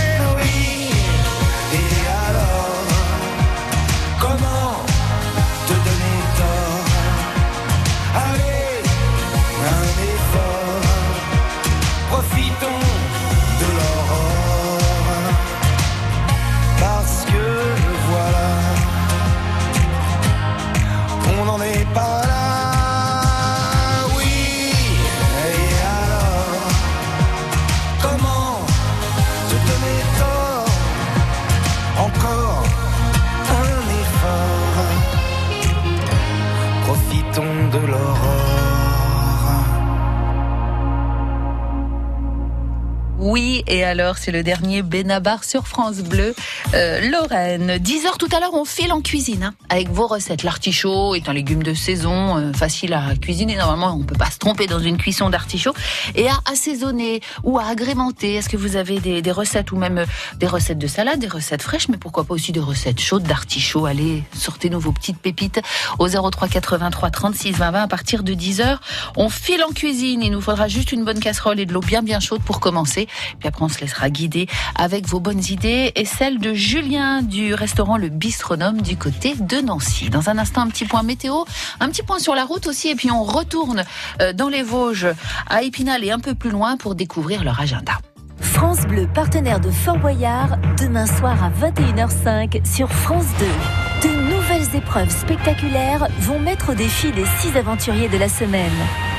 alors 43.90 44.18
c'est 44.18 44.30
le 44.30 44.44
dernier 44.44 44.82
Benabar 44.82 45.42
sur 45.42 45.66
France 45.66 45.96
Bleu, 45.96 46.32
euh, 46.74 47.10
Lorraine. 47.10 47.72
10h 47.72 48.18
tout 48.18 48.28
à 48.34 48.38
l'heure, 48.38 48.54
on 48.54 48.64
file 48.64 48.92
en 48.92 49.00
cuisine 49.00 49.42
hein, 49.42 49.54
avec 49.68 49.90
vos 49.90 50.06
recettes. 50.06 50.44
L'artichaut 50.44 51.16
est 51.16 51.28
un 51.28 51.32
légume 51.32 51.64
de 51.64 51.74
saison, 51.74 52.38
euh, 52.38 52.52
facile 52.52 52.94
à 52.94 53.16
cuisiner. 53.20 53.56
Normalement, 53.56 53.92
on 53.92 54.04
peut 54.04 54.16
pas 54.16 54.30
se 54.30 54.38
tromper 54.38 54.68
dans 54.68 54.78
une 54.78 54.96
cuisson 54.96 55.28
d'artichaut 55.28 55.74
et 56.14 56.28
à 56.28 56.38
assaisonner 56.50 57.20
ou 57.42 57.58
à 57.58 57.66
agrémenter. 57.66 58.36
Est-ce 58.36 58.48
que 58.48 58.56
vous 58.56 58.76
avez 58.76 59.00
des, 59.00 59.22
des 59.22 59.32
recettes 59.32 59.72
ou 59.72 59.76
même 59.76 59.98
euh, 59.98 60.06
des 60.36 60.46
recettes 60.46 60.78
de 60.78 60.86
salade, 60.86 61.18
des 61.18 61.26
recettes 61.26 61.62
fraîches, 61.62 61.88
mais 61.88 61.98
pourquoi 61.98 62.22
pas 62.22 62.34
aussi 62.34 62.52
des 62.52 62.60
recettes 62.60 63.00
chaudes 63.00 63.24
d'artichaut? 63.24 63.86
Allez, 63.86 64.22
sortez-nous 64.32 64.78
vos 64.78 64.92
petites 64.92 65.18
pépites 65.18 65.60
au 65.98 66.06
03 66.08 66.46
83 66.46 67.10
36 67.10 67.52
20 67.52 67.70
20 67.72 67.82
à 67.82 67.88
partir 67.88 68.22
de 68.22 68.34
10h. 68.34 68.78
On 69.16 69.28
file 69.28 69.64
en 69.64 69.72
cuisine. 69.72 70.22
Il 70.22 70.30
nous 70.30 70.40
faudra 70.40 70.68
juste 70.68 70.92
une 70.92 71.04
bonne 71.04 71.18
casserole 71.18 71.58
et 71.58 71.66
de 71.66 71.72
l'eau 71.72 71.80
bien 71.80 72.02
bien 72.02 72.20
chaude 72.20 72.42
pour 72.42 72.60
commencer. 72.60 73.08
Puis 73.40 73.48
après, 73.48 73.64
on 73.64 73.68
se 73.68 73.79
laissera 73.80 74.10
guider 74.10 74.46
avec 74.74 75.06
vos 75.06 75.20
bonnes 75.20 75.42
idées 75.48 75.92
et 75.94 76.04
celles 76.04 76.38
de 76.38 76.54
Julien 76.54 77.22
du 77.22 77.54
restaurant 77.54 77.96
Le 77.96 78.08
Bistronome 78.08 78.82
du 78.82 78.96
côté 78.96 79.34
de 79.34 79.56
Nancy. 79.60 80.10
Dans 80.10 80.28
un 80.28 80.38
instant, 80.38 80.62
un 80.62 80.68
petit 80.68 80.84
point 80.84 81.02
météo, 81.02 81.44
un 81.80 81.88
petit 81.88 82.02
point 82.02 82.18
sur 82.18 82.34
la 82.34 82.44
route 82.44 82.66
aussi, 82.66 82.88
et 82.88 82.94
puis 82.94 83.10
on 83.10 83.22
retourne 83.22 83.84
euh, 84.20 84.32
dans 84.32 84.48
les 84.48 84.62
Vosges, 84.62 85.08
à 85.48 85.62
Épinal 85.62 86.04
et 86.04 86.10
un 86.10 86.20
peu 86.20 86.34
plus 86.34 86.50
loin 86.50 86.76
pour 86.76 86.94
découvrir 86.94 87.44
leur 87.44 87.60
agenda. 87.60 87.98
France 88.40 88.86
Bleu, 88.86 89.06
partenaire 89.06 89.60
de 89.60 89.70
Fort 89.70 89.98
Boyard, 89.98 90.58
demain 90.78 91.06
soir 91.06 91.36
à 91.42 91.50
21h05 91.50 92.66
sur 92.66 92.90
France 92.90 93.26
2. 93.38 94.08
De 94.08 94.14
nouvelles 94.34 94.76
épreuves 94.76 95.10
spectaculaires 95.10 96.08
vont 96.20 96.38
mettre 96.38 96.72
au 96.72 96.74
défi 96.74 97.12
les 97.12 97.26
six 97.40 97.56
aventuriers 97.56 98.08
de 98.08 98.18
la 98.18 98.28
semaine. 98.28 98.70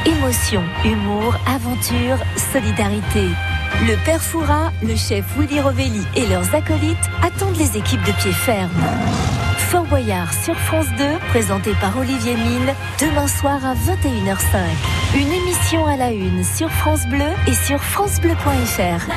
Émotion, 0.06 0.64
humour, 0.86 1.36
aventure, 1.48 2.18
solidarité. 2.52 3.28
Le 3.80 3.96
père 4.06 4.22
Foura, 4.22 4.72
le 4.84 4.96
chef 4.96 5.26
Willy 5.38 5.60
Rovelli 5.60 6.06
et 6.16 6.28
leurs 6.28 6.54
acolytes 6.54 6.98
attendent 7.24 7.58
les 7.58 7.78
équipes 7.78 8.04
de 8.04 8.12
pied 8.12 8.32
ferme. 8.32 8.70
Fort 9.58 9.86
Boyard 9.86 10.34
sur 10.34 10.56
France 10.56 10.88
2, 10.98 11.04
présenté 11.30 11.72
par 11.80 11.98
Olivier 11.98 12.36
Mine, 12.36 12.74
demain 13.00 13.28
soir 13.28 13.66
à 13.66 13.74
21h05. 13.74 14.58
Une 15.16 15.32
émission 15.32 15.88
à 15.88 15.96
la 15.96 16.12
une 16.12 16.44
sur 16.44 16.70
France 16.70 17.08
Bleu 17.08 17.32
et 17.48 17.54
sur 17.54 17.82
francebleu.fr. 17.82 19.08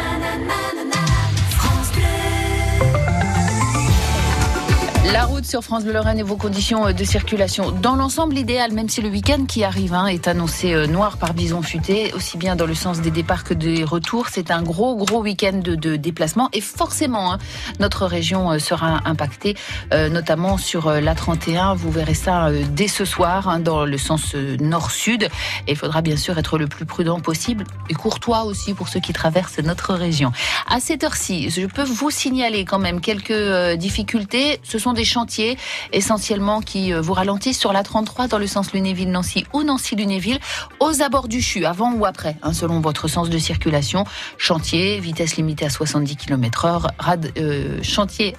La 5.12 5.27
route 5.27 5.45
sur 5.45 5.62
France 5.62 5.85
Bleu 5.85 5.93
Lorraine 5.93 6.19
et 6.19 6.23
vos 6.23 6.37
conditions 6.37 6.90
de 6.90 7.05
circulation. 7.05 7.71
Dans 7.71 7.95
l'ensemble, 7.95 8.35
l'idéal, 8.35 8.73
même 8.73 8.88
si 8.88 9.03
le 9.03 9.11
week-end 9.11 9.45
qui 9.47 9.62
arrive 9.62 9.93
hein, 9.93 10.07
est 10.07 10.29
annoncé 10.29 10.73
euh, 10.73 10.87
noir 10.87 11.19
par 11.19 11.35
bison 11.35 11.61
futé, 11.61 12.11
aussi 12.14 12.38
bien 12.38 12.57
dans 12.57 12.64
le 12.64 12.75
sens 12.75 13.03
des 13.03 13.11
départs 13.11 13.45
que 13.45 13.53
des 13.53 13.85
retours, 13.85 14.29
c'est 14.31 14.51
un 14.51 14.62
gros, 14.62 14.97
gros 14.97 15.21
week-end 15.21 15.61
de, 15.62 15.75
de 15.75 15.97
déplacement. 15.97 16.49
Et 16.55 16.62
forcément, 16.62 17.35
hein, 17.35 17.38
notre 17.81 18.07
région 18.07 18.51
euh, 18.51 18.59
sera 18.59 19.03
impactée, 19.05 19.57
euh, 19.93 20.09
notamment 20.09 20.57
sur 20.57 20.90
la 20.90 21.14
31. 21.14 21.75
Vous 21.75 21.90
verrez 21.90 22.14
ça 22.14 22.51
dès 22.71 22.88
ce 22.88 23.05
soir, 23.05 23.49
hein, 23.49 23.61
dans 23.61 23.85
le 23.85 23.99
sens 23.99 24.35
nord-sud. 24.35 25.29
Il 25.69 25.77
faudra 25.77 26.01
bien 26.01 26.17
sûr 26.17 26.38
être 26.38 26.57
le 26.57 26.67
plus 26.67 26.87
prudent 26.87 27.21
possible 27.21 27.64
et 27.90 27.95
courtois 27.95 28.45
aussi 28.45 28.73
pour 28.73 28.88
ceux 28.88 29.01
qui 29.01 29.12
traversent 29.12 29.59
notre 29.59 29.93
région. 29.93 30.33
À 30.67 30.81
cette 30.81 31.05
heure-ci, 31.05 31.51
je 31.51 31.67
peux 31.67 31.85
vous 31.85 32.11
signaler 32.11 32.64
quand 32.64 32.79
même 32.79 33.03
quelques 33.03 33.77
difficultés. 33.77 34.61
Ce 34.62 34.79
sont 34.79 34.93
des 34.94 35.04
chantiers 35.04 35.59
essentiellement 35.92 36.61
qui 36.61 36.92
euh, 36.92 37.00
vous 37.00 37.12
ralentissent 37.12 37.59
sur 37.59 37.72
la 37.72 37.83
33 37.83 38.28
dans 38.28 38.38
le 38.38 38.46
sens 38.46 38.72
Lunéville-Nancy 38.72 39.46
ou 39.52 39.62
Nancy-Lunéville 39.62 40.38
aux 40.80 41.02
abords 41.02 41.28
du 41.28 41.42
CHU, 41.42 41.64
avant 41.64 41.92
ou 41.92 42.07
après, 42.07 42.37
hein, 42.42 42.52
selon 42.52 42.80
votre 42.80 43.09
sens 43.09 43.28
de 43.28 43.38
circulation. 43.38 44.04
Chantier, 44.38 44.98
vitesse 45.00 45.37
limitée 45.37 45.66
à 45.66 45.70
70 45.70 46.16
km 46.16 46.64
heure, 46.64 46.87
rad, 46.98 47.30
euh, 47.38 47.80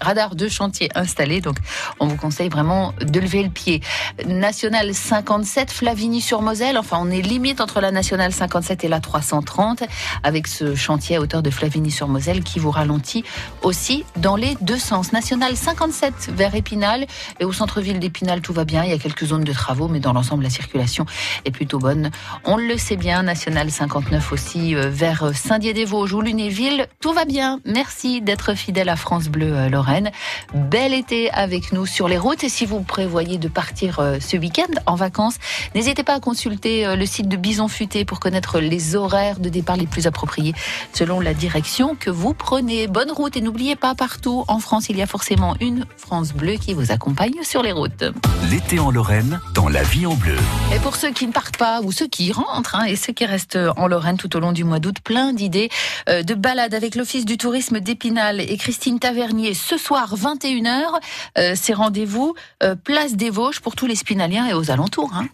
radar 0.01 0.35
de 0.35 0.47
chantier 0.47 0.89
installé. 0.95 1.41
Donc, 1.41 1.57
on 1.99 2.07
vous 2.07 2.17
conseille 2.17 2.49
vraiment 2.49 2.93
de 3.01 3.19
lever 3.19 3.43
le 3.43 3.49
pied. 3.49 3.81
National 4.25 4.93
57, 4.93 5.71
Flavigny-sur-Moselle. 5.71 6.77
Enfin, 6.77 6.97
on 7.01 7.11
est 7.11 7.21
limite 7.21 7.61
entre 7.61 7.81
la 7.81 7.91
Nationale 7.91 8.31
57 8.31 8.83
et 8.83 8.87
la 8.87 8.99
330 8.99 9.83
avec 10.23 10.47
ce 10.47 10.75
chantier 10.75 11.17
à 11.17 11.21
hauteur 11.21 11.43
de 11.43 11.49
Flavigny-sur-Moselle 11.49 12.43
qui 12.43 12.59
vous 12.59 12.71
ralentit 12.71 13.23
aussi 13.61 14.05
dans 14.17 14.35
les 14.35 14.55
deux 14.61 14.77
sens. 14.77 15.11
National 15.11 15.55
57 15.55 16.31
vers 16.33 16.44
Épinal 16.53 17.08
et 17.39 17.45
au 17.45 17.53
centre-ville 17.53 17.99
d'Épinal, 17.99 18.41
tout 18.41 18.53
va 18.53 18.65
bien. 18.65 18.84
Il 18.84 18.91
y 18.91 18.93
a 18.93 18.97
quelques 18.97 19.25
zones 19.25 19.43
de 19.43 19.53
travaux, 19.53 19.88
mais 19.88 19.99
dans 19.99 20.13
l'ensemble, 20.13 20.43
la 20.43 20.49
circulation 20.49 21.05
est 21.45 21.51
plutôt 21.51 21.79
bonne. 21.79 22.12
On 22.43 22.58
le 22.58 22.77
sait 22.77 22.97
bien. 22.97 23.23
National 23.23 23.71
59 23.71 24.31
aussi 24.31 24.75
euh, 24.75 24.89
vers 24.89 25.31
Saint-Dié-des-Vosges 25.34 26.13
ou 26.13 26.21
Lunéville. 26.21 26.88
Tout 26.99 27.13
va 27.13 27.25
bien. 27.25 27.60
Merci 27.65 28.21
d'être 28.21 28.53
fidèle 28.53 28.89
à 28.89 28.95
France 28.95 29.29
Bleu 29.29 29.51
euh, 29.55 29.69
Lorraine. 29.69 30.12
Bel 30.53 30.93
été 30.93 31.31
avec 31.31 31.71
nous 31.71 31.86
sur 31.86 32.08
les 32.08 32.17
routes. 32.17 32.43
Et 32.43 32.49
si 32.49 32.65
vous 32.65 32.81
prévoyez 32.81 33.38
de 33.38 33.47
partir 33.47 33.99
euh, 33.99 34.17
ce 34.19 34.38
week-end 34.38 34.71
en 34.86 34.95
vacances, 34.95 35.38
n'hésitez 35.73 36.03
pas 36.03 36.15
à 36.15 36.19
consulter 36.19 36.95
le 36.95 37.05
site 37.05 37.29
de 37.29 37.38
Bison 37.38 37.67
Futé 37.67 38.05
pour 38.05 38.19
connaître 38.19 38.60
les 38.60 38.95
horaires 38.95 39.39
de 39.39 39.49
départ 39.49 39.77
les 39.77 39.88
plus 39.88 40.08
appropriés 40.08 40.53
selon 40.93 41.19
la 41.19 41.34
direction 41.34 41.95
que 41.95 42.10
vous 42.10 42.34
prenez. 42.34 42.88
Bonne 42.88 43.12
route 43.12 43.38
et 43.38 43.41
n'oubliez 43.41 43.75
pas, 43.75 43.95
partout 43.95 44.43
en 44.47 44.60
France, 44.60 44.89
il 44.89 44.97
y 44.97 45.01
a 45.01 45.08
forcément 45.08 45.55
une 45.60 45.86
France 45.97 46.34
bleue 46.36 46.58
qui 46.58 46.74
vous 46.74 46.86
vous 46.86 46.91
accompagne 46.91 47.41
sur 47.43 47.63
les 47.63 47.71
routes. 47.71 48.04
L'été 48.52 48.80
en 48.80 48.91
Lorraine, 48.91 49.39
dans 49.54 49.69
la 49.69 49.82
vie 49.84 50.06
en 50.06 50.13
bleu. 50.13 50.36
Et 50.76 50.80
pour 50.80 50.95
ceux 50.95 51.12
qui 51.12 51.26
ne 51.26 51.32
partent 51.32 51.58
pas 51.58 51.82
ou 51.82 51.91
ceux 51.91 52.08
qui 52.08 52.28
y 52.28 52.32
rentrent 52.32 52.76
hein, 52.76 52.86
et 52.86 52.95
ceux 52.95 53.13
qui 53.13 53.26
restent 53.26 53.58
en 53.78 53.88
Lorraine 53.88 54.17
tout 54.17 54.36
au 54.36 54.39
long 54.39 54.52
du 54.52 54.63
mois 54.63 54.80
d'août, 54.80 54.98
plein 55.04 55.34
d'idées 55.34 55.69
euh, 56.10 56.24
de 56.24 56.34
balades 56.34 56.74
avec 56.74 56.95
l'Office 56.95 57.26
du 57.26 57.38
tourisme 57.38 57.80
d'Épinal 57.80 58.41
et 58.41 58.58
Christine 58.58 59.00
Tavernier 59.00 59.54
ce 59.54 59.78
soir 59.78 60.15
21h. 60.15 61.00
Euh, 61.38 61.54
C'est 61.56 61.74
rendez-vous 61.74 62.36
euh, 62.62 62.76
place 62.76 63.15
des 63.15 63.30
Vosges 63.30 63.62
pour 63.62 63.76
tous 63.76 63.88
les 63.88 63.95
Spinaliens 63.95 64.48
et 64.48 64.54
aux 64.54 64.69
alentours. 64.71 65.12
Hein. 65.15 65.28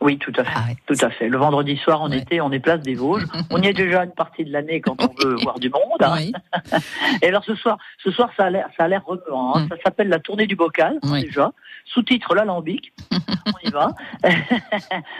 Oui, 0.00 0.18
tout 0.18 0.32
à 0.36 0.44
fait. 0.44 0.50
Ah. 0.54 0.64
Tout 0.86 0.94
à 1.00 1.10
fait. 1.10 1.28
Le 1.28 1.38
vendredi 1.38 1.76
soir 1.78 2.02
en 2.02 2.10
Ouais. 2.10 2.18
été, 2.18 2.40
on 2.40 2.52
est 2.52 2.60
place 2.60 2.80
des 2.80 2.94
Vosges. 2.94 3.24
on 3.50 3.60
y 3.62 3.66
est 3.66 3.72
déjà 3.72 4.04
une 4.04 4.12
partie 4.12 4.44
de 4.44 4.52
l'année 4.52 4.80
quand 4.80 4.96
on 5.02 5.12
veut 5.24 5.34
voir 5.42 5.58
du 5.58 5.68
monde. 5.70 5.82
hein. 6.00 6.14
Oui. 6.16 6.32
Et 7.22 7.28
alors 7.28 7.44
ce 7.44 7.54
soir, 7.54 7.78
ce 8.02 8.10
soir, 8.10 8.30
ça 8.36 8.44
a 8.44 8.50
l'air, 8.50 8.68
ça 8.76 8.84
a 8.84 8.88
l'air 8.88 9.02
remuant. 9.04 9.56
hein. 9.56 9.64
Mm. 9.64 9.68
Ça 9.70 9.76
s'appelle 9.84 10.08
la 10.08 10.18
tournée 10.20 10.46
du 10.46 10.54
bocal 10.56 10.98
Oui. 11.04 11.22
déjà. 11.22 11.52
Sous-titre 11.86 12.34
l'alambic. 12.34 12.92
on 13.46 13.68
y 13.68 13.70
va. 13.70 13.94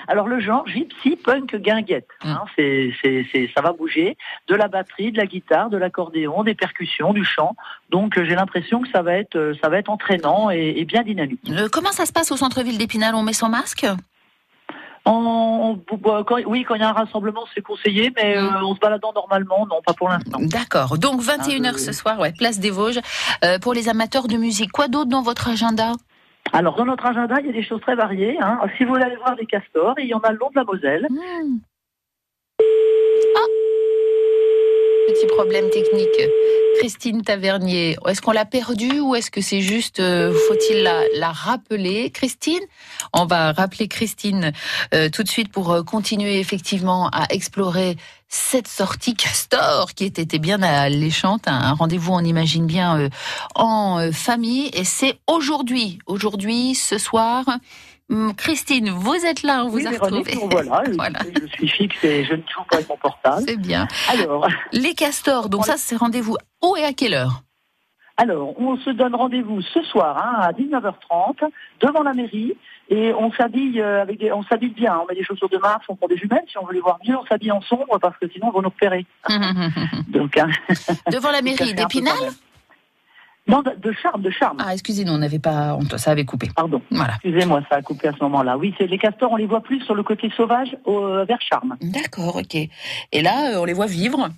alors 0.08 0.28
le 0.28 0.40
genre 0.40 0.66
gypsy 0.68 1.16
punk 1.16 1.56
guinguette. 1.56 2.08
hein. 2.24 2.44
C'est, 2.56 2.92
c'est, 3.02 3.26
c'est, 3.32 3.50
ça 3.54 3.62
va 3.62 3.72
bouger. 3.72 4.16
De 4.48 4.54
la 4.54 4.68
batterie, 4.68 5.12
de 5.12 5.16
la 5.16 5.26
guitare, 5.26 5.70
de 5.70 5.76
l'accordéon, 5.76 6.42
des 6.44 6.54
percussions, 6.54 7.12
du 7.12 7.24
chant. 7.24 7.54
Donc 7.90 8.18
euh, 8.18 8.24
j'ai 8.24 8.34
l'impression 8.34 8.80
que 8.82 8.88
ça 8.90 9.02
va 9.02 9.14
être, 9.14 9.36
euh, 9.36 9.54
ça 9.62 9.68
va 9.68 9.78
être 9.78 9.90
entraînant 9.90 10.50
et, 10.50 10.74
et 10.76 10.84
bien 10.84 11.02
dynamique. 11.02 11.40
Comment 11.72 11.92
ça 11.92 12.06
se 12.06 12.12
passe 12.12 12.30
au 12.32 12.36
centre-ville 12.36 12.78
d'Épinal? 12.78 13.14
On 13.14 13.22
met 13.22 13.32
son 13.32 13.48
masque? 13.48 13.86
On- 15.08 15.78
on- 15.90 15.96
bon, 15.96 16.24
quand- 16.24 16.40
oui, 16.46 16.64
quand 16.64 16.74
il 16.74 16.80
y 16.80 16.84
a 16.84 16.88
un 16.88 16.92
rassemblement, 16.92 17.44
c'est 17.54 17.62
conseillé, 17.62 18.12
mais 18.16 18.36
euh, 18.36 18.50
en 18.60 18.74
se 18.74 18.80
baladant 18.80 19.12
normalement, 19.14 19.64
non, 19.66 19.80
pas 19.86 19.92
pour 19.94 20.08
l'instant. 20.08 20.38
D'accord. 20.40 20.98
Donc 20.98 21.20
21h 21.22 21.66
Ah, 21.68 21.72
oui, 21.74 21.78
ce 21.80 21.92
soir, 21.92 22.18
ouais, 22.18 22.32
place 22.36 22.58
des 22.58 22.70
Vosges. 22.70 22.98
Euh, 23.44 23.58
pour 23.60 23.72
les 23.72 23.88
amateurs 23.88 24.26
de 24.26 24.36
musique, 24.36 24.72
quoi 24.72 24.88
d'autre 24.88 25.08
dans 25.10 25.22
votre 25.22 25.48
agenda? 25.48 25.92
Alors, 26.52 26.76
dans 26.76 26.84
notre 26.86 27.06
agenda, 27.06 27.36
il 27.40 27.46
y 27.46 27.50
a 27.50 27.52
des 27.52 27.62
choses 27.64 27.80
très 27.82 27.94
variées. 27.96 28.36
hein. 28.40 28.58
Si 28.76 28.84
vous 28.84 28.90
voulez 28.90 29.04
aller 29.04 29.16
voir 29.16 29.36
des 29.36 29.46
castors, 29.46 29.94
il 29.98 30.06
y 30.06 30.14
en 30.14 30.18
a 30.20 30.32
le 30.32 30.38
long 30.38 30.50
de 30.50 30.56
la 30.56 30.64
Moselle. 30.64 31.06
Hmm. 31.08 31.58
Ah 33.36 33.40
Petit 35.06 35.26
problème 35.26 35.70
technique. 35.70 36.30
Christine 36.78 37.22
Tavernier, 37.22 37.96
est-ce 38.06 38.20
qu'on 38.20 38.32
l'a 38.32 38.44
perdue 38.44 39.00
ou 39.00 39.14
est-ce 39.14 39.30
que 39.30 39.40
c'est 39.40 39.60
juste, 39.60 40.00
euh, 40.00 40.32
faut-il 40.48 40.82
la, 40.82 41.32
rappeler? 41.32 42.10
Christine? 42.10 42.60
On 43.12 43.24
va 43.24 43.52
rappeler 43.52 43.88
Christine 43.88 44.52
euh, 44.94 45.08
tout 45.08 45.22
de 45.22 45.28
suite 45.28 45.50
pour 45.50 45.72
euh, 45.72 45.82
continuer 45.82 46.38
effectivement 46.38 47.08
à 47.08 47.26
explorer 47.30 47.96
cette 48.28 48.68
sortie 48.68 49.14
Castor 49.14 49.94
qui 49.94 50.04
était 50.04 50.38
bien 50.38 50.60
alléchante, 50.62 51.46
un 51.46 51.72
rendez-vous 51.74 52.12
on 52.12 52.24
imagine 52.24 52.66
bien 52.66 53.08
en 53.54 54.10
famille 54.12 54.68
et 54.74 54.82
c'est 54.82 55.18
aujourd'hui, 55.28 56.00
aujourd'hui, 56.06 56.74
ce 56.74 56.98
soir. 56.98 57.44
Hum, 58.08 58.34
Christine, 58.36 58.90
vous 58.90 59.14
êtes 59.26 59.42
là, 59.42 59.64
on 59.64 59.68
vous 59.68 59.84
a 59.86 59.90
Véronique, 59.90 60.28
retrouvé. 60.28 60.46
voilà, 60.64 60.82
je- 60.86 60.92
Voilà. 60.92 61.18
je 61.40 61.46
suis 61.48 61.68
fixe 61.68 62.04
et 62.04 62.24
je 62.24 62.34
ne 62.34 62.42
joue 62.42 62.62
pas 62.70 62.76
avec 62.76 62.88
mon 62.88 62.96
portable. 62.96 63.42
C'est 63.48 63.56
bien. 63.56 63.88
Alors, 64.08 64.46
Les 64.72 64.94
castors, 64.94 65.48
donc 65.48 65.62
On- 65.62 65.64
ça 65.64 65.74
c'est 65.76 65.96
rendez-vous 65.96 66.36
où 66.62 66.76
et 66.76 66.84
à 66.84 66.92
quelle 66.92 67.14
heure? 67.14 67.42
Alors, 68.18 68.58
on 68.58 68.78
se 68.78 68.88
donne 68.90 69.14
rendez-vous 69.14 69.60
ce 69.60 69.82
soir 69.82 70.16
hein, 70.16 70.40
à 70.40 70.52
19h30 70.52 71.50
devant 71.82 72.02
la 72.02 72.14
mairie 72.14 72.54
et 72.88 73.12
on 73.12 73.30
s'habille 73.32 73.78
euh, 73.82 74.00
avec 74.00 74.18
des, 74.20 74.32
on 74.32 74.42
s'habille 74.44 74.70
bien. 74.70 74.98
On 75.02 75.06
met 75.06 75.14
des 75.14 75.24
chaussures 75.24 75.50
de 75.50 75.58
marche, 75.58 75.84
on 75.88 75.96
prend 75.96 76.06
des 76.06 76.16
jumelles. 76.16 76.44
Si 76.48 76.56
on 76.56 76.64
veut 76.64 76.72
les 76.72 76.80
voir 76.80 76.98
mieux, 77.06 77.14
on 77.14 77.26
s'habille 77.26 77.50
en 77.52 77.60
sombre 77.60 77.98
parce 78.00 78.16
que 78.18 78.26
sinon 78.30 78.46
on 78.48 78.52
va 78.52 78.62
nous 78.62 78.68
repérer. 78.70 79.04
Donc, 80.08 80.38
hein, 80.38 80.48
Devant 81.12 81.30
la 81.30 81.42
mairie 81.42 81.74
d'Épinal? 81.74 82.14
Non, 83.48 83.62
de, 83.62 83.92
charme, 83.92 84.22
de 84.22 84.30
charme. 84.30 84.56
Ah, 84.60 84.72
excusez-nous, 84.72 85.12
on 85.12 85.18
n'avait 85.18 85.38
pas, 85.38 85.78
ça 85.98 86.10
avait 86.10 86.24
coupé. 86.24 86.48
Pardon. 86.54 86.82
Voilà. 86.90 87.12
Excusez-moi, 87.14 87.62
ça 87.70 87.76
a 87.76 87.82
coupé 87.82 88.08
à 88.08 88.12
ce 88.12 88.18
moment-là. 88.24 88.58
Oui, 88.58 88.74
c'est 88.76 88.86
les 88.88 88.98
castors, 88.98 89.30
on 89.32 89.36
les 89.36 89.46
voit 89.46 89.60
plus 89.62 89.80
sur 89.82 89.94
le 89.94 90.02
côté 90.02 90.30
sauvage 90.36 90.76
au- 90.84 91.24
vers 91.24 91.40
Charme. 91.40 91.76
D'accord, 91.80 92.36
ok. 92.36 92.54
Et 92.56 93.22
là, 93.22 93.52
euh, 93.54 93.60
on 93.60 93.64
les 93.64 93.72
voit 93.72 93.86
vivre. 93.86 94.28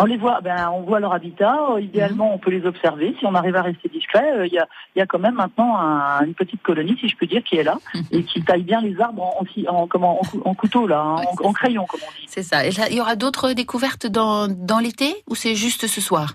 On 0.00 0.04
les 0.04 0.16
voit, 0.16 0.40
ben, 0.42 0.70
on 0.72 0.82
voit 0.82 1.00
leur 1.00 1.12
habitat. 1.12 1.58
Euh, 1.72 1.80
Idéalement, 1.80 2.32
on 2.32 2.38
peut 2.38 2.52
les 2.52 2.64
observer. 2.66 3.16
Si 3.18 3.26
on 3.26 3.34
arrive 3.34 3.56
à 3.56 3.62
rester 3.62 3.88
discret, 3.88 4.30
euh, 4.32 4.46
il 4.46 4.52
y, 4.52 4.58
a, 4.60 4.68
y 4.94 5.00
a 5.00 5.06
quand 5.06 5.18
même 5.18 5.34
maintenant 5.34 5.76
un- 5.76 6.24
une 6.24 6.34
petite 6.34 6.62
colonie, 6.62 6.96
si 7.00 7.08
je 7.08 7.16
peux 7.16 7.26
dire, 7.26 7.42
qui 7.42 7.56
est 7.56 7.64
là 7.64 7.78
et 8.12 8.22
qui 8.22 8.44
taille 8.44 8.62
bien 8.62 8.80
les 8.80 9.00
arbres 9.00 9.22
en, 9.24 9.42
en, 9.42 9.74
en- 9.74 9.86
comment, 9.88 10.20
en, 10.20 10.24
cou- 10.24 10.42
en 10.44 10.54
couteau, 10.54 10.86
là, 10.86 11.00
hein, 11.00 11.16
Ouais, 11.16 11.46
en, 11.46 11.52
crayon, 11.52 11.84
comme 11.86 11.98
on 12.06 12.12
dit. 12.20 12.26
C'est 12.28 12.44
ça. 12.44 12.64
Et 12.64 12.70
il 12.90 12.96
y 12.96 13.00
aura 13.00 13.16
d'autres 13.16 13.54
découvertes 13.54 14.06
dans, 14.06 14.46
dans 14.46 14.78
l'été 14.78 15.16
ou 15.28 15.34
c'est 15.34 15.56
juste 15.56 15.88
ce 15.88 16.00
soir? 16.00 16.34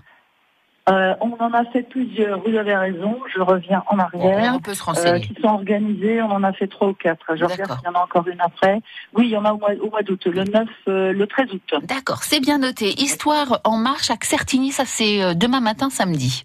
Euh, 0.86 1.14
on 1.22 1.32
en 1.42 1.52
a 1.54 1.64
fait 1.66 1.82
plusieurs, 1.82 2.40
vous 2.40 2.54
avez 2.54 2.74
raison, 2.76 3.18
je 3.34 3.40
reviens 3.40 3.82
en 3.88 3.96
Bon, 3.96 4.02
arrière. 4.02 4.52
On 4.54 4.58
peut 4.60 4.74
se 4.74 4.82
euh, 4.82 4.84
renseigner. 4.84 5.20
qui 5.22 5.34
sont 5.40 5.48
organisés, 5.48 6.20
on 6.20 6.30
en 6.30 6.42
a 6.44 6.52
fait 6.52 6.66
trois 6.66 6.88
ou 6.88 6.92
quatre. 6.92 7.24
Je 7.36 7.44
regarde 7.44 7.72
s'il 7.78 7.86
y 7.86 7.88
en 7.88 7.98
a 7.98 8.02
encore 8.04 8.28
une 8.28 8.40
après. 8.42 8.82
Oui, 9.14 9.24
il 9.28 9.30
y 9.30 9.36
en 9.38 9.46
a 9.46 9.52
au 9.54 9.58
mois, 9.58 10.02
d'août, 10.02 10.26
le 10.26 10.44
9, 10.44 10.68
euh, 10.88 11.12
le 11.14 11.26
13 11.26 11.54
août. 11.54 11.74
D'accord, 11.84 12.22
c'est 12.22 12.40
bien 12.40 12.58
noté. 12.58 12.90
Histoire 13.00 13.60
en 13.64 13.78
marche 13.78 14.10
à 14.10 14.16
Certigny, 14.22 14.72
ça 14.72 14.84
c'est 14.84 15.22
euh, 15.22 15.32
demain 15.32 15.60
matin, 15.60 15.88
samedi. 15.88 16.44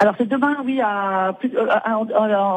Alors 0.00 0.14
c'est 0.18 0.28
demain, 0.28 0.56
oui, 0.62 0.82
à, 0.82 1.32
plus- 1.40 1.56
euh, 1.56 1.66
à- 1.70 1.92
à- 1.92 1.96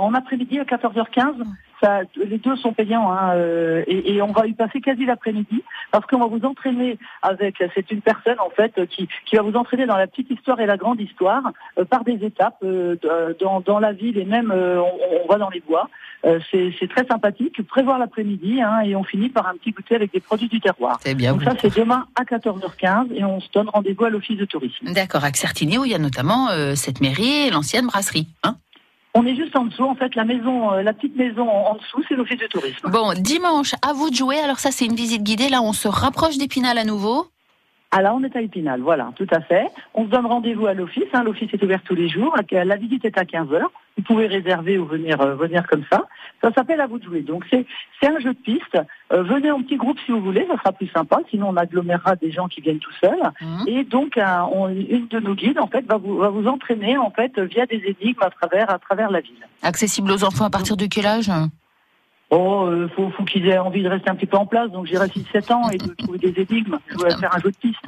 en 0.01 0.13
après-midi 0.13 0.59
à 0.59 0.65
14h15. 0.65 1.35
Ça, 1.81 2.01
les 2.15 2.37
deux 2.37 2.55
sont 2.57 2.73
payants 2.73 3.11
hein, 3.11 3.35
euh, 3.35 3.83
et, 3.87 4.15
et 4.15 4.21
on 4.21 4.31
va 4.31 4.47
y 4.47 4.53
passer 4.53 4.81
quasi 4.81 5.05
l'après-midi 5.05 5.63
parce 5.91 6.05
qu'on 6.05 6.19
va 6.19 6.27
vous 6.27 6.45
entraîner 6.45 6.97
avec. 7.21 7.63
C'est 7.73 7.91
une 7.91 8.01
personne 8.01 8.39
en 8.39 8.49
fait 8.49 8.85
qui, 8.87 9.07
qui 9.25 9.35
va 9.35 9.41
vous 9.41 9.53
entraîner 9.53 9.85
dans 9.85 9.97
la 9.97 10.07
petite 10.07 10.29
histoire 10.29 10.59
et 10.59 10.65
la 10.65 10.77
grande 10.77 10.99
histoire 10.99 11.43
euh, 11.77 11.85
par 11.85 12.03
des 12.03 12.23
étapes 12.25 12.57
euh, 12.63 12.95
dans, 13.39 13.61
dans 13.61 13.79
la 13.79 13.93
ville 13.93 14.17
et 14.17 14.25
même 14.25 14.51
euh, 14.51 14.81
on, 14.81 15.23
on 15.23 15.27
va 15.27 15.37
dans 15.37 15.49
les 15.49 15.61
bois. 15.61 15.89
Euh, 16.25 16.39
c'est 16.51 16.89
très 16.89 17.05
sympathique. 17.05 17.65
Prévoir 17.67 17.97
l'après-midi 17.97 18.61
hein, 18.61 18.81
et 18.81 18.95
on 18.95 19.03
finit 19.03 19.29
par 19.29 19.47
un 19.47 19.55
petit 19.55 19.71
goûter 19.71 19.95
avec 19.95 20.11
des 20.11 20.19
produits 20.19 20.49
du 20.49 20.59
terroir. 20.59 20.99
C'est 21.01 21.15
bien. 21.15 21.33
Donc 21.33 21.43
ça 21.43 21.53
c'est 21.59 21.75
demain 21.75 22.05
à 22.15 22.23
14h15 22.23 23.13
et 23.13 23.23
on 23.23 23.39
se 23.39 23.47
donne 23.53 23.69
rendez-vous 23.69 24.05
à 24.05 24.09
l'office 24.09 24.37
de 24.37 24.45
tourisme. 24.45 24.91
D'accord, 24.93 25.23
à 25.23 25.31
Certigny 25.33 25.77
où 25.77 25.85
il 25.85 25.91
y 25.91 25.95
a 25.95 25.99
notamment 25.99 26.49
euh, 26.49 26.75
cette 26.75 26.99
mairie 26.99 27.47
et 27.47 27.49
l'ancienne 27.51 27.87
brasserie. 27.87 28.27
Hein 28.43 28.57
On 29.15 29.25
est 29.25 29.35
juste 29.35 29.55
en 29.55 29.65
dessous, 29.65 29.83
en 29.85 29.95
fait, 29.95 30.13
la 30.15 30.23
maison, 30.23 30.71
euh, 30.71 30.83
la 30.83 30.93
petite 30.93 31.15
maison 31.15 31.49
en 31.49 31.75
dessous, 31.75 32.03
c'est 32.07 32.15
l'office 32.15 32.37
de 32.39 32.47
tourisme. 32.47 32.89
bon, 32.91 33.13
dimanche, 33.19 33.73
à 33.87 33.93
vous 33.93 34.09
de 34.11 34.15
jouer. 34.15 34.37
Alors 34.39 34.59
ça 34.59 34.71
c'est 34.71 34.85
une 34.85 34.95
visite 34.95 35.23
guidée. 35.23 35.49
Là, 35.49 35.61
on 35.63 35.73
se 35.73 35.87
rapproche 35.87 36.37
d'Épinal 36.37 36.77
à 36.77 36.85
nouveau. 36.85 37.27
Ah 37.91 38.03
là, 38.03 38.13
on 38.13 38.23
est 38.23 38.35
à 38.35 38.41
Épinal, 38.41 38.81
voilà, 38.81 39.11
tout 39.15 39.25
à 39.31 39.41
fait. 39.41 39.65
On 39.95 40.05
se 40.05 40.09
donne 40.11 40.27
rendez-vous 40.27 40.67
à 40.67 40.75
l'office. 40.75 41.05
hein, 41.13 41.23
L'office 41.23 41.49
est 41.51 41.63
ouvert 41.63 41.81
tous 41.83 41.95
les 41.95 42.07
jours. 42.07 42.35
La 42.51 42.75
visite 42.75 43.03
est 43.03 43.17
à 43.17 43.25
15 43.25 43.51
heures. 43.51 43.71
Vous 43.99 44.05
pouvez 44.05 44.27
réserver 44.27 44.77
ou 44.77 44.85
venir 44.85 45.19
euh, 45.19 45.35
venir 45.35 45.67
comme 45.67 45.83
ça. 45.91 46.05
Ça 46.41 46.53
s'appelle 46.53 46.79
à 46.79 46.87
vous 46.87 46.99
de 46.99 47.03
jouer. 47.03 47.19
Donc 47.21 47.43
c'est 47.49 47.65
c'est 47.99 48.07
un 48.07 48.17
jeu 48.19 48.33
de 48.33 48.39
piste. 48.39 48.77
Euh, 49.11 49.23
venez 49.23 49.51
en 49.51 49.61
petit 49.61 49.75
groupe 49.75 49.97
si 50.05 50.11
vous 50.13 50.21
voulez, 50.21 50.45
ça 50.47 50.55
sera 50.57 50.71
plus 50.71 50.87
sympa. 50.87 51.19
Sinon 51.29 51.49
on 51.49 51.57
agglomérera 51.57 52.15
des 52.15 52.31
gens 52.31 52.47
qui 52.47 52.61
viennent 52.61 52.79
tout 52.79 52.93
seuls. 53.01 53.31
Mhm. 53.41 53.63
Et 53.67 53.83
donc 53.83 54.17
un- 54.17 54.47
on- 54.53 54.69
une 54.69 55.07
de 55.09 55.19
nos 55.19 55.35
guides 55.35 55.59
en 55.59 55.67
fait 55.67 55.85
va 55.85 55.97
vous 55.97 56.15
va 56.17 56.29
vous 56.29 56.47
entraîner 56.47 56.97
en 56.97 57.11
fait 57.11 57.37
via 57.39 57.65
des 57.65 57.83
énigmes 57.99 58.23
à 58.23 58.29
travers 58.29 58.69
à 58.71 58.79
travers 58.79 59.11
la 59.11 59.19
ville. 59.19 59.45
Accessible 59.63 60.11
aux 60.11 60.23
enfants 60.23 60.45
à 60.45 60.49
partir 60.49 60.77
de 60.77 60.85
quel 60.85 61.05
âge? 61.05 61.29
Oh, 62.31 62.65
euh, 62.67 62.87
faut, 62.95 63.09
faut 63.09 63.23
qu'ils 63.23 63.47
aient 63.47 63.57
envie 63.57 63.81
de 63.81 63.89
rester 63.89 64.07
un 64.11 64.15
petit 64.15 64.27
peu 64.27 64.37
en 64.37 64.45
place, 64.45 64.69
donc 64.69 64.85
j'irai 64.85 65.07
6-7 65.07 65.51
ans 65.51 65.67
et 65.71 65.77
de 65.79 65.93
trouver 65.97 66.19
des 66.19 66.45
énigmes. 66.47 66.77
Je 66.87 67.03
vais 67.03 67.15
faire 67.17 67.35
un 67.35 67.39
jeu 67.39 67.49
de 67.49 67.57
piste. 67.57 67.79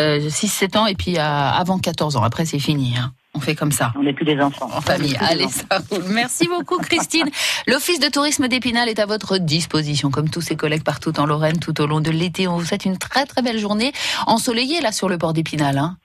euh, 0.00 0.18
6-7 0.28 0.76
ans 0.76 0.86
et 0.86 0.96
puis 0.96 1.16
avant 1.16 1.78
14 1.78 2.16
ans. 2.16 2.24
Après, 2.24 2.44
c'est 2.44 2.58
fini. 2.58 2.94
hein. 2.98 3.12
On 3.38 3.40
fait 3.40 3.54
comme 3.54 3.70
ça. 3.70 3.92
On 3.96 4.02
n'est 4.02 4.12
plus 4.12 4.24
des 4.24 4.40
enfants. 4.40 4.68
En 4.74 4.80
famille. 4.80 5.16
Allez, 5.20 5.44
enfants. 5.44 5.62
ça 5.70 5.78
roule. 5.90 6.02
Merci 6.08 6.48
beaucoup, 6.48 6.76
Christine. 6.78 7.28
L'Office 7.68 8.00
de 8.00 8.08
tourisme 8.08 8.48
d'Épinal 8.48 8.88
est 8.88 8.98
à 8.98 9.06
votre 9.06 9.38
disposition, 9.38 10.10
comme 10.10 10.28
tous 10.28 10.40
ses 10.40 10.56
collègues 10.56 10.82
partout 10.82 11.18
en 11.20 11.24
Lorraine, 11.26 11.60
tout 11.60 11.80
au 11.80 11.86
long 11.86 12.00
de 12.00 12.10
l'été. 12.10 12.48
On 12.48 12.56
vous 12.56 12.64
souhaite 12.64 12.84
une 12.84 12.98
très, 12.98 13.26
très 13.26 13.40
belle 13.42 13.60
journée 13.60 13.92
ensoleillée, 14.26 14.80
là, 14.80 14.90
sur 14.90 15.08
le 15.08 15.18
port 15.18 15.32
d'Épinal. 15.34 15.78
Hein. 15.78 15.96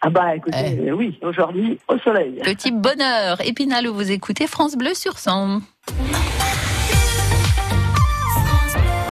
Ah 0.00 0.08
bah 0.08 0.34
écoutez, 0.34 0.56
Eh. 0.80 0.88
euh, 0.88 0.92
oui, 0.94 1.18
aujourd'hui, 1.22 1.78
au 1.88 1.98
soleil. 1.98 2.40
Petit 2.42 2.70
bonheur. 2.70 3.38
Épinal, 3.44 3.86
où 3.88 3.92
vous 3.94 4.10
écoutez 4.10 4.46
France 4.46 4.76
Bleu 4.76 4.94
sur 4.94 5.18
100. 5.18 5.60